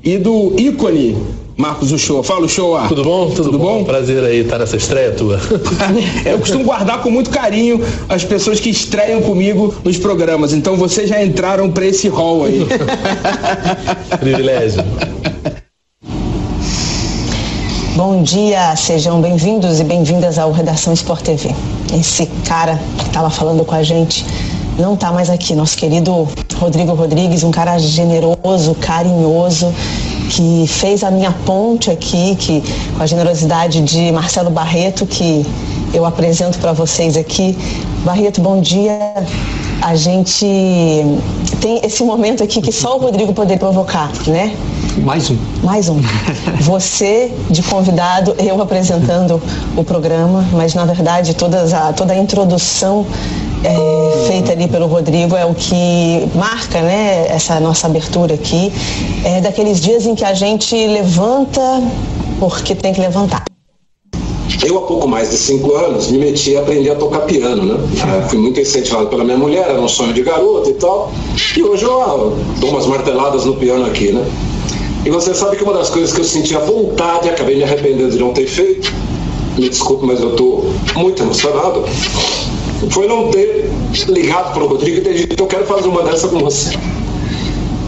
E 0.03 0.17
do 0.17 0.53
ícone 0.57 1.17
Marcos 1.57 1.91
Uchoa. 1.91 2.23
Fala, 2.23 2.45
Uchoa. 2.45 2.87
Tudo 2.87 3.03
bom? 3.03 3.29
Tudo, 3.31 3.45
Tudo 3.45 3.57
bom? 3.57 3.79
bom? 3.79 3.83
Prazer 3.83 4.23
aí 4.23 4.41
estar 4.41 4.59
nessa 4.59 4.77
estreia 4.77 5.11
tua. 5.11 5.41
eu 6.23 6.37
costumo 6.37 6.63
guardar 6.63 7.01
com 7.01 7.09
muito 7.09 7.31
carinho 7.31 7.81
as 8.07 8.23
pessoas 8.23 8.59
que 8.59 8.69
estreiam 8.69 9.21
comigo 9.21 9.73
nos 9.83 9.97
programas. 9.97 10.53
Então 10.53 10.77
vocês 10.77 11.09
já 11.09 11.23
entraram 11.23 11.71
para 11.71 11.87
esse 11.87 12.07
hall 12.07 12.45
aí. 12.45 12.65
Privilégio. 14.19 14.83
Bom 17.97 18.21
dia, 18.21 18.75
sejam 18.75 19.19
bem-vindos 19.19 19.79
e 19.79 19.83
bem-vindas 19.83 20.37
ao 20.37 20.51
Redação 20.51 20.93
Sport 20.93 21.23
TV. 21.23 21.49
Esse 21.99 22.27
cara 22.45 22.79
que 22.95 23.07
estava 23.07 23.27
falando 23.31 23.65
com 23.65 23.73
a 23.73 23.81
gente 23.81 24.23
não 24.77 24.93
está 24.93 25.11
mais 25.11 25.31
aqui, 25.31 25.55
nosso 25.55 25.75
querido 25.75 26.27
Rodrigo 26.59 26.93
Rodrigues, 26.93 27.43
um 27.43 27.49
cara 27.49 27.79
generoso, 27.79 28.75
carinhoso, 28.75 29.73
que 30.29 30.67
fez 30.67 31.03
a 31.03 31.09
minha 31.09 31.31
ponte 31.43 31.89
aqui, 31.89 32.35
que 32.35 32.63
com 32.95 33.01
a 33.01 33.07
generosidade 33.07 33.81
de 33.81 34.11
Marcelo 34.11 34.51
Barreto, 34.51 35.07
que 35.07 35.43
eu 35.91 36.05
apresento 36.05 36.59
para 36.59 36.73
vocês 36.73 37.17
aqui. 37.17 37.57
Barreto, 38.05 38.41
bom 38.41 38.61
dia. 38.61 39.11
A 39.81 39.95
gente 39.95 40.45
tem 41.59 41.79
esse 41.83 42.03
momento 42.03 42.43
aqui 42.43 42.61
que 42.61 42.71
só 42.71 42.95
o 42.95 42.99
Rodrigo 42.99 43.33
poderia 43.33 43.57
provocar, 43.57 44.11
né? 44.27 44.55
Mais 45.03 45.29
um. 45.29 45.37
Mais 45.63 45.89
um. 45.89 45.99
Você 46.61 47.31
de 47.49 47.61
convidado, 47.63 48.35
eu 48.39 48.61
apresentando 48.61 49.41
o 49.75 49.83
programa, 49.83 50.43
mas 50.51 50.73
na 50.73 50.85
verdade 50.85 51.35
todas 51.35 51.73
a, 51.73 51.93
toda 51.93 52.13
a 52.13 52.17
introdução 52.17 53.05
é, 53.63 54.27
feita 54.27 54.51
ali 54.51 54.67
pelo 54.67 54.87
Rodrigo 54.87 55.35
é 55.35 55.45
o 55.45 55.53
que 55.53 56.27
marca 56.35 56.81
né, 56.81 57.27
essa 57.29 57.59
nossa 57.59 57.87
abertura 57.87 58.33
aqui. 58.33 58.71
É 59.23 59.41
daqueles 59.41 59.79
dias 59.79 60.05
em 60.05 60.15
que 60.15 60.25
a 60.25 60.33
gente 60.33 60.75
levanta 60.87 61.61
porque 62.39 62.73
tem 62.75 62.93
que 62.93 63.01
levantar. 63.01 63.45
Eu, 64.63 64.79
há 64.79 64.81
pouco 64.81 65.07
mais 65.07 65.29
de 65.29 65.37
cinco 65.37 65.75
anos, 65.75 66.09
me 66.09 66.17
meti 66.17 66.55
a 66.55 66.61
aprender 66.61 66.89
a 66.89 66.95
tocar 66.95 67.19
piano, 67.21 67.63
né? 67.63 67.79
É, 68.17 68.27
fui 68.27 68.39
muito 68.39 68.59
incentivado 68.59 69.07
pela 69.07 69.23
minha 69.23 69.37
mulher, 69.37 69.69
era 69.69 69.79
um 69.79 69.87
sonho 69.87 70.13
de 70.13 70.23
garoto 70.23 70.69
e 70.69 70.73
tal. 70.73 71.11
E 71.55 71.61
hoje 71.61 71.83
eu 71.83 72.01
ah, 72.01 72.31
dou 72.59 72.71
umas 72.71 72.87
marteladas 72.87 73.45
no 73.45 73.55
piano 73.55 73.85
aqui, 73.85 74.11
né? 74.11 74.25
E 75.07 75.09
você 75.09 75.33
sabe 75.33 75.55
que 75.55 75.63
uma 75.63 75.73
das 75.73 75.89
coisas 75.89 76.11
que 76.11 76.19
eu 76.19 76.25
sentia 76.25 76.59
vontade, 76.59 77.29
acabei 77.29 77.55
me 77.55 77.63
arrependendo 77.63 78.11
de 78.11 78.19
não 78.19 78.33
ter 78.33 78.45
feito, 78.45 78.91
me 79.57 79.69
desculpe, 79.69 80.05
mas 80.05 80.19
eu 80.19 80.31
estou 80.31 80.69
muito 80.97 81.23
emocionado, 81.23 81.85
foi 82.89 83.07
não 83.07 83.31
ter 83.31 83.71
ligado 84.09 84.53
para 84.53 84.65
o 84.65 84.67
Rodrigo 84.67 84.97
e 84.97 85.01
ter 85.01 85.13
dito, 85.13 85.41
eu 85.41 85.47
quero 85.47 85.65
fazer 85.65 85.87
uma 85.87 86.03
dessa 86.03 86.27
com 86.27 86.39
você. 86.39 86.77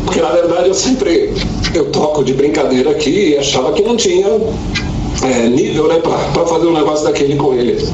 Porque 0.05 0.21
na 0.21 0.29
verdade 0.29 0.69
eu 0.69 0.73
sempre 0.73 1.33
eu 1.73 1.91
toco 1.91 2.23
de 2.23 2.33
brincadeira 2.33 2.91
aqui 2.91 3.31
e 3.31 3.37
achava 3.37 3.73
que 3.73 3.81
não 3.81 3.97
tinha 3.97 4.39
é, 5.21 5.49
nível 5.49 5.89
né, 5.89 5.99
para 5.99 6.45
fazer 6.45 6.67
um 6.67 6.73
negócio 6.73 7.03
daquele 7.03 7.35
com 7.35 7.53
ele. 7.53 7.85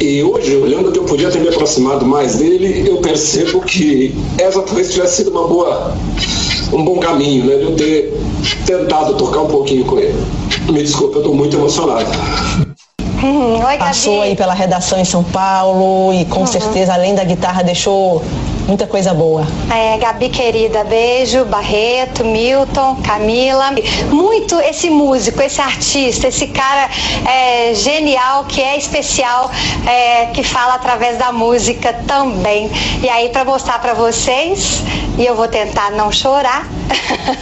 E 0.00 0.24
hoje, 0.24 0.56
olhando 0.56 0.90
que 0.90 0.98
eu 0.98 1.04
podia 1.04 1.30
ter 1.30 1.38
me 1.38 1.50
aproximado 1.50 2.04
mais 2.04 2.34
dele, 2.34 2.82
eu 2.84 2.96
percebo 2.96 3.60
que 3.60 4.12
essa 4.38 4.60
talvez 4.60 4.92
tivesse 4.92 5.18
sido 5.18 5.30
uma 5.30 5.46
boa 5.46 5.96
um 6.72 6.84
bom 6.84 6.98
caminho, 6.98 7.44
né? 7.46 7.56
De 7.56 7.62
eu 7.62 7.76
ter 7.76 8.12
tentado 8.66 9.14
tocar 9.14 9.40
um 9.40 9.48
pouquinho 9.48 9.84
com 9.84 9.98
ele. 9.98 10.14
Me 10.68 10.82
desculpe, 10.82 11.16
eu 11.16 11.20
estou 11.20 11.34
muito 11.34 11.56
emocionado. 11.56 12.06
Uhum. 13.22 13.64
Oi, 13.64 13.78
Passou 13.78 14.22
aí 14.22 14.34
pela 14.34 14.54
redação 14.54 14.98
em 14.98 15.04
São 15.04 15.22
Paulo 15.22 16.12
e 16.12 16.24
com 16.24 16.40
uhum. 16.40 16.46
certeza, 16.46 16.94
além 16.94 17.14
da 17.14 17.22
guitarra, 17.22 17.62
deixou 17.62 18.22
muita 18.66 18.86
coisa 18.86 19.12
boa. 19.12 19.46
É, 19.74 19.98
Gabi 19.98 20.28
querida, 20.28 20.84
beijo, 20.84 21.44
Barreto, 21.44 22.24
Milton, 22.24 22.96
Camila. 23.02 23.70
Muito 24.10 24.58
esse 24.60 24.90
músico, 24.90 25.40
esse 25.42 25.60
artista, 25.60 26.28
esse 26.28 26.48
cara 26.48 26.88
é, 27.28 27.74
genial, 27.74 28.44
que 28.44 28.60
é 28.60 28.76
especial, 28.76 29.50
é, 29.86 30.26
que 30.26 30.42
fala 30.42 30.74
através 30.74 31.18
da 31.18 31.32
música 31.32 31.92
também. 32.06 32.70
E 33.02 33.08
aí, 33.08 33.28
para 33.30 33.44
mostrar 33.44 33.80
para 33.80 33.94
vocês, 33.94 34.82
e 35.18 35.24
eu 35.24 35.34
vou 35.34 35.48
tentar 35.48 35.90
não 35.92 36.10
chorar, 36.10 36.66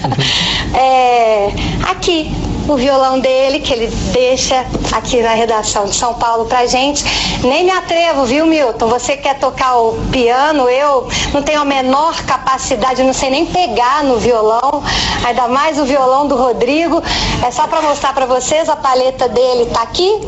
é, 0.74 1.48
aqui 1.90 2.32
o 2.72 2.76
violão 2.76 3.18
dele, 3.18 3.60
que 3.60 3.72
ele 3.72 3.86
deixa 4.12 4.64
aqui 4.92 5.20
na 5.22 5.30
redação 5.30 5.86
de 5.86 5.94
São 5.94 6.14
Paulo 6.14 6.44
pra 6.44 6.66
gente. 6.66 7.04
Nem 7.42 7.64
me 7.64 7.70
atrevo, 7.70 8.24
viu, 8.24 8.46
Milton? 8.46 8.88
Você 8.88 9.16
quer 9.16 9.38
tocar 9.38 9.76
o 9.76 9.94
piano, 10.12 10.68
eu 10.68 11.08
não 11.32 11.42
tenho 11.42 11.60
a 11.60 11.64
menor 11.64 12.14
capacidade, 12.24 13.02
não 13.02 13.12
sei 13.12 13.30
nem 13.30 13.46
pegar 13.46 14.04
no 14.04 14.18
violão, 14.18 14.82
ainda 15.24 15.48
mais 15.48 15.78
o 15.78 15.84
violão 15.84 16.28
do 16.28 16.36
Rodrigo. 16.36 17.02
É 17.44 17.50
só 17.50 17.66
para 17.66 17.82
mostrar 17.82 18.12
para 18.12 18.26
vocês, 18.26 18.68
a 18.68 18.76
paleta 18.76 19.28
dele 19.28 19.66
tá 19.66 19.82
aqui, 19.82 20.20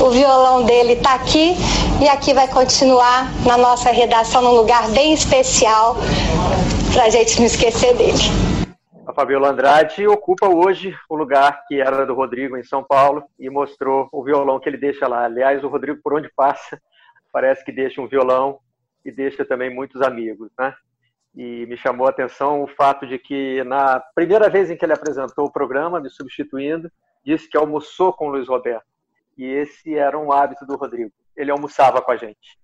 o 0.00 0.10
violão 0.10 0.64
dele 0.64 0.96
tá 0.96 1.14
aqui 1.14 1.56
e 2.00 2.08
aqui 2.08 2.34
vai 2.34 2.48
continuar 2.48 3.32
na 3.44 3.56
nossa 3.56 3.90
redação 3.90 4.42
num 4.42 4.52
lugar 4.52 4.88
bem 4.88 5.12
especial 5.12 5.96
pra 6.92 7.08
gente 7.08 7.38
não 7.38 7.46
esquecer 7.46 7.94
dele. 7.94 8.53
A 9.14 9.20
Fabiola 9.20 9.50
Andrade 9.50 10.08
ocupa 10.08 10.48
hoje 10.48 10.92
o 11.08 11.14
lugar 11.14 11.64
que 11.68 11.80
era 11.80 12.04
do 12.04 12.14
Rodrigo 12.14 12.56
em 12.56 12.64
São 12.64 12.82
Paulo 12.82 13.22
e 13.38 13.48
mostrou 13.48 14.08
o 14.10 14.24
violão 14.24 14.58
que 14.58 14.68
ele 14.68 14.76
deixa 14.76 15.06
lá. 15.06 15.24
Aliás, 15.24 15.62
o 15.62 15.68
Rodrigo, 15.68 16.00
por 16.02 16.14
onde 16.14 16.28
passa, 16.34 16.82
parece 17.30 17.64
que 17.64 17.70
deixa 17.70 18.00
um 18.00 18.08
violão 18.08 18.58
e 19.04 19.12
deixa 19.12 19.44
também 19.44 19.72
muitos 19.72 20.02
amigos, 20.02 20.50
né? 20.58 20.74
E 21.32 21.64
me 21.66 21.76
chamou 21.76 22.08
a 22.08 22.10
atenção 22.10 22.64
o 22.64 22.66
fato 22.66 23.06
de 23.06 23.16
que, 23.16 23.62
na 23.62 24.02
primeira 24.16 24.50
vez 24.50 24.68
em 24.68 24.76
que 24.76 24.84
ele 24.84 24.94
apresentou 24.94 25.46
o 25.46 25.52
programa, 25.52 26.00
me 26.00 26.10
substituindo, 26.10 26.90
disse 27.24 27.48
que 27.48 27.56
almoçou 27.56 28.12
com 28.12 28.26
o 28.26 28.30
Luiz 28.30 28.48
Roberto. 28.48 28.84
E 29.38 29.44
esse 29.44 29.96
era 29.96 30.18
um 30.18 30.32
hábito 30.32 30.66
do 30.66 30.74
Rodrigo. 30.74 31.12
Ele 31.36 31.52
almoçava 31.52 32.02
com 32.02 32.10
a 32.10 32.16
gente. 32.16 32.58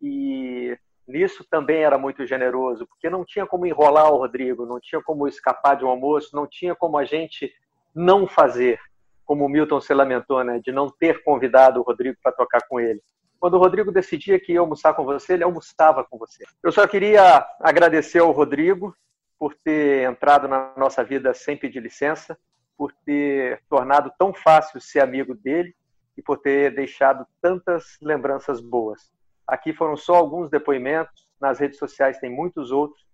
E 0.00 0.78
nisso 1.06 1.44
também 1.48 1.82
era 1.82 1.96
muito 1.96 2.26
generoso, 2.26 2.86
porque 2.86 3.08
não 3.08 3.24
tinha 3.24 3.46
como 3.46 3.66
enrolar 3.66 4.12
o 4.12 4.18
Rodrigo, 4.18 4.66
não 4.66 4.80
tinha 4.80 5.02
como 5.02 5.28
escapar 5.28 5.76
de 5.76 5.84
um 5.84 5.88
almoço, 5.88 6.34
não 6.34 6.46
tinha 6.46 6.74
como 6.74 6.98
a 6.98 7.04
gente 7.04 7.52
não 7.94 8.26
fazer, 8.26 8.78
como 9.24 9.44
o 9.44 9.48
Milton 9.48 9.80
se 9.80 9.94
lamentou, 9.94 10.42
né, 10.44 10.60
de 10.62 10.72
não 10.72 10.90
ter 10.90 11.22
convidado 11.22 11.80
o 11.80 11.82
Rodrigo 11.82 12.18
para 12.22 12.32
tocar 12.32 12.60
com 12.68 12.80
ele. 12.80 13.00
Quando 13.38 13.54
o 13.54 13.58
Rodrigo 13.58 13.92
decidia 13.92 14.40
que 14.40 14.52
ia 14.52 14.60
almoçar 14.60 14.94
com 14.94 15.04
você, 15.04 15.34
ele 15.34 15.44
almoçava 15.44 16.04
com 16.04 16.18
você. 16.18 16.44
Eu 16.62 16.72
só 16.72 16.86
queria 16.86 17.46
agradecer 17.60 18.18
ao 18.18 18.32
Rodrigo 18.32 18.94
por 19.38 19.54
ter 19.54 20.08
entrado 20.08 20.48
na 20.48 20.72
nossa 20.76 21.04
vida 21.04 21.34
sem 21.34 21.56
pedir 21.56 21.80
licença, 21.80 22.38
por 22.76 22.92
ter 23.04 23.62
tornado 23.68 24.12
tão 24.18 24.32
fácil 24.32 24.80
ser 24.80 25.00
amigo 25.00 25.34
dele 25.34 25.74
e 26.16 26.22
por 26.22 26.38
ter 26.38 26.74
deixado 26.74 27.26
tantas 27.40 27.98
lembranças 28.00 28.60
boas. 28.60 29.10
Aqui 29.46 29.72
foram 29.72 29.96
só 29.96 30.14
alguns 30.14 30.50
depoimentos, 30.50 31.26
nas 31.40 31.58
redes 31.58 31.78
sociais 31.78 32.18
tem 32.18 32.30
muitos 32.30 32.70
outros, 32.70 33.06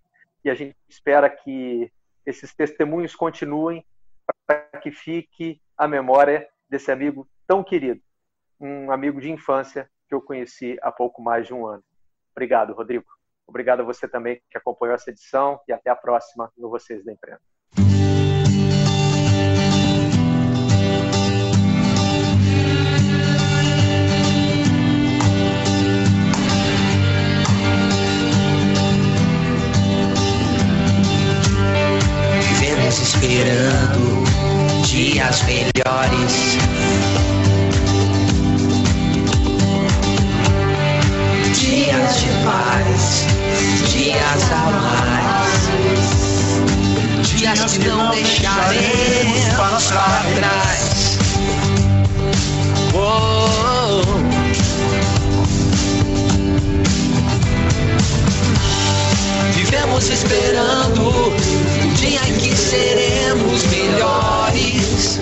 e 0.43 0.49
a 0.49 0.55
gente 0.55 0.75
espera 0.89 1.29
que 1.29 1.91
esses 2.25 2.53
testemunhos 2.53 3.15
continuem 3.15 3.85
para 4.45 4.79
que 4.81 4.91
fique 4.91 5.61
a 5.77 5.87
memória 5.87 6.47
desse 6.69 6.91
amigo 6.91 7.27
tão 7.45 7.63
querido, 7.63 8.01
um 8.59 8.91
amigo 8.91 9.19
de 9.19 9.31
infância 9.31 9.89
que 10.07 10.15
eu 10.15 10.21
conheci 10.21 10.77
há 10.81 10.91
pouco 10.91 11.21
mais 11.21 11.45
de 11.45 11.53
um 11.53 11.65
ano. 11.65 11.83
Obrigado, 12.31 12.73
Rodrigo. 12.73 13.05
Obrigado 13.45 13.81
a 13.81 13.83
você 13.83 14.07
também 14.07 14.41
que 14.49 14.57
acompanhou 14.57 14.95
essa 14.95 15.11
edição 15.11 15.59
e 15.67 15.73
até 15.73 15.89
a 15.89 15.95
próxima 15.95 16.51
no 16.57 16.69
Vocês 16.69 17.03
da 17.03 17.11
Imprensa. 17.11 17.52
Esperando 33.01 34.23
dias 34.85 35.43
melhores. 35.43 36.57
Dias 41.59 42.19
de 42.19 42.27
paz, 42.45 43.25
dias 43.91 44.43
a 44.51 44.71
mais. 44.79 45.61
Dias 47.27 47.77
que 47.77 47.87
não 47.87 48.11
deixaremos 48.11 49.85
para 49.91 50.23
trás. 50.35 51.17
Oh. 52.93 54.01
Vivemos 59.55 60.09
esperando 60.09 61.33
dia 62.05 62.19
em 62.27 62.33
que 62.35 62.55
seremos 62.55 63.63
melhores. 63.67 65.19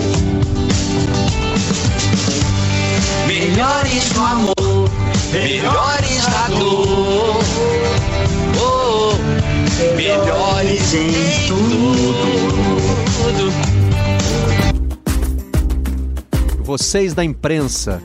Melhores 3.26 4.12
no 4.12 4.26
amor, 4.26 4.90
melhores 5.32 6.26
na 6.26 6.48
dor. 6.48 7.38
Oh, 8.60 9.14
melhores 9.94 10.94
em 10.94 11.12
tudo. 11.46 12.72
Vocês 16.64 17.14
da 17.14 17.24
imprensa. 17.24 18.02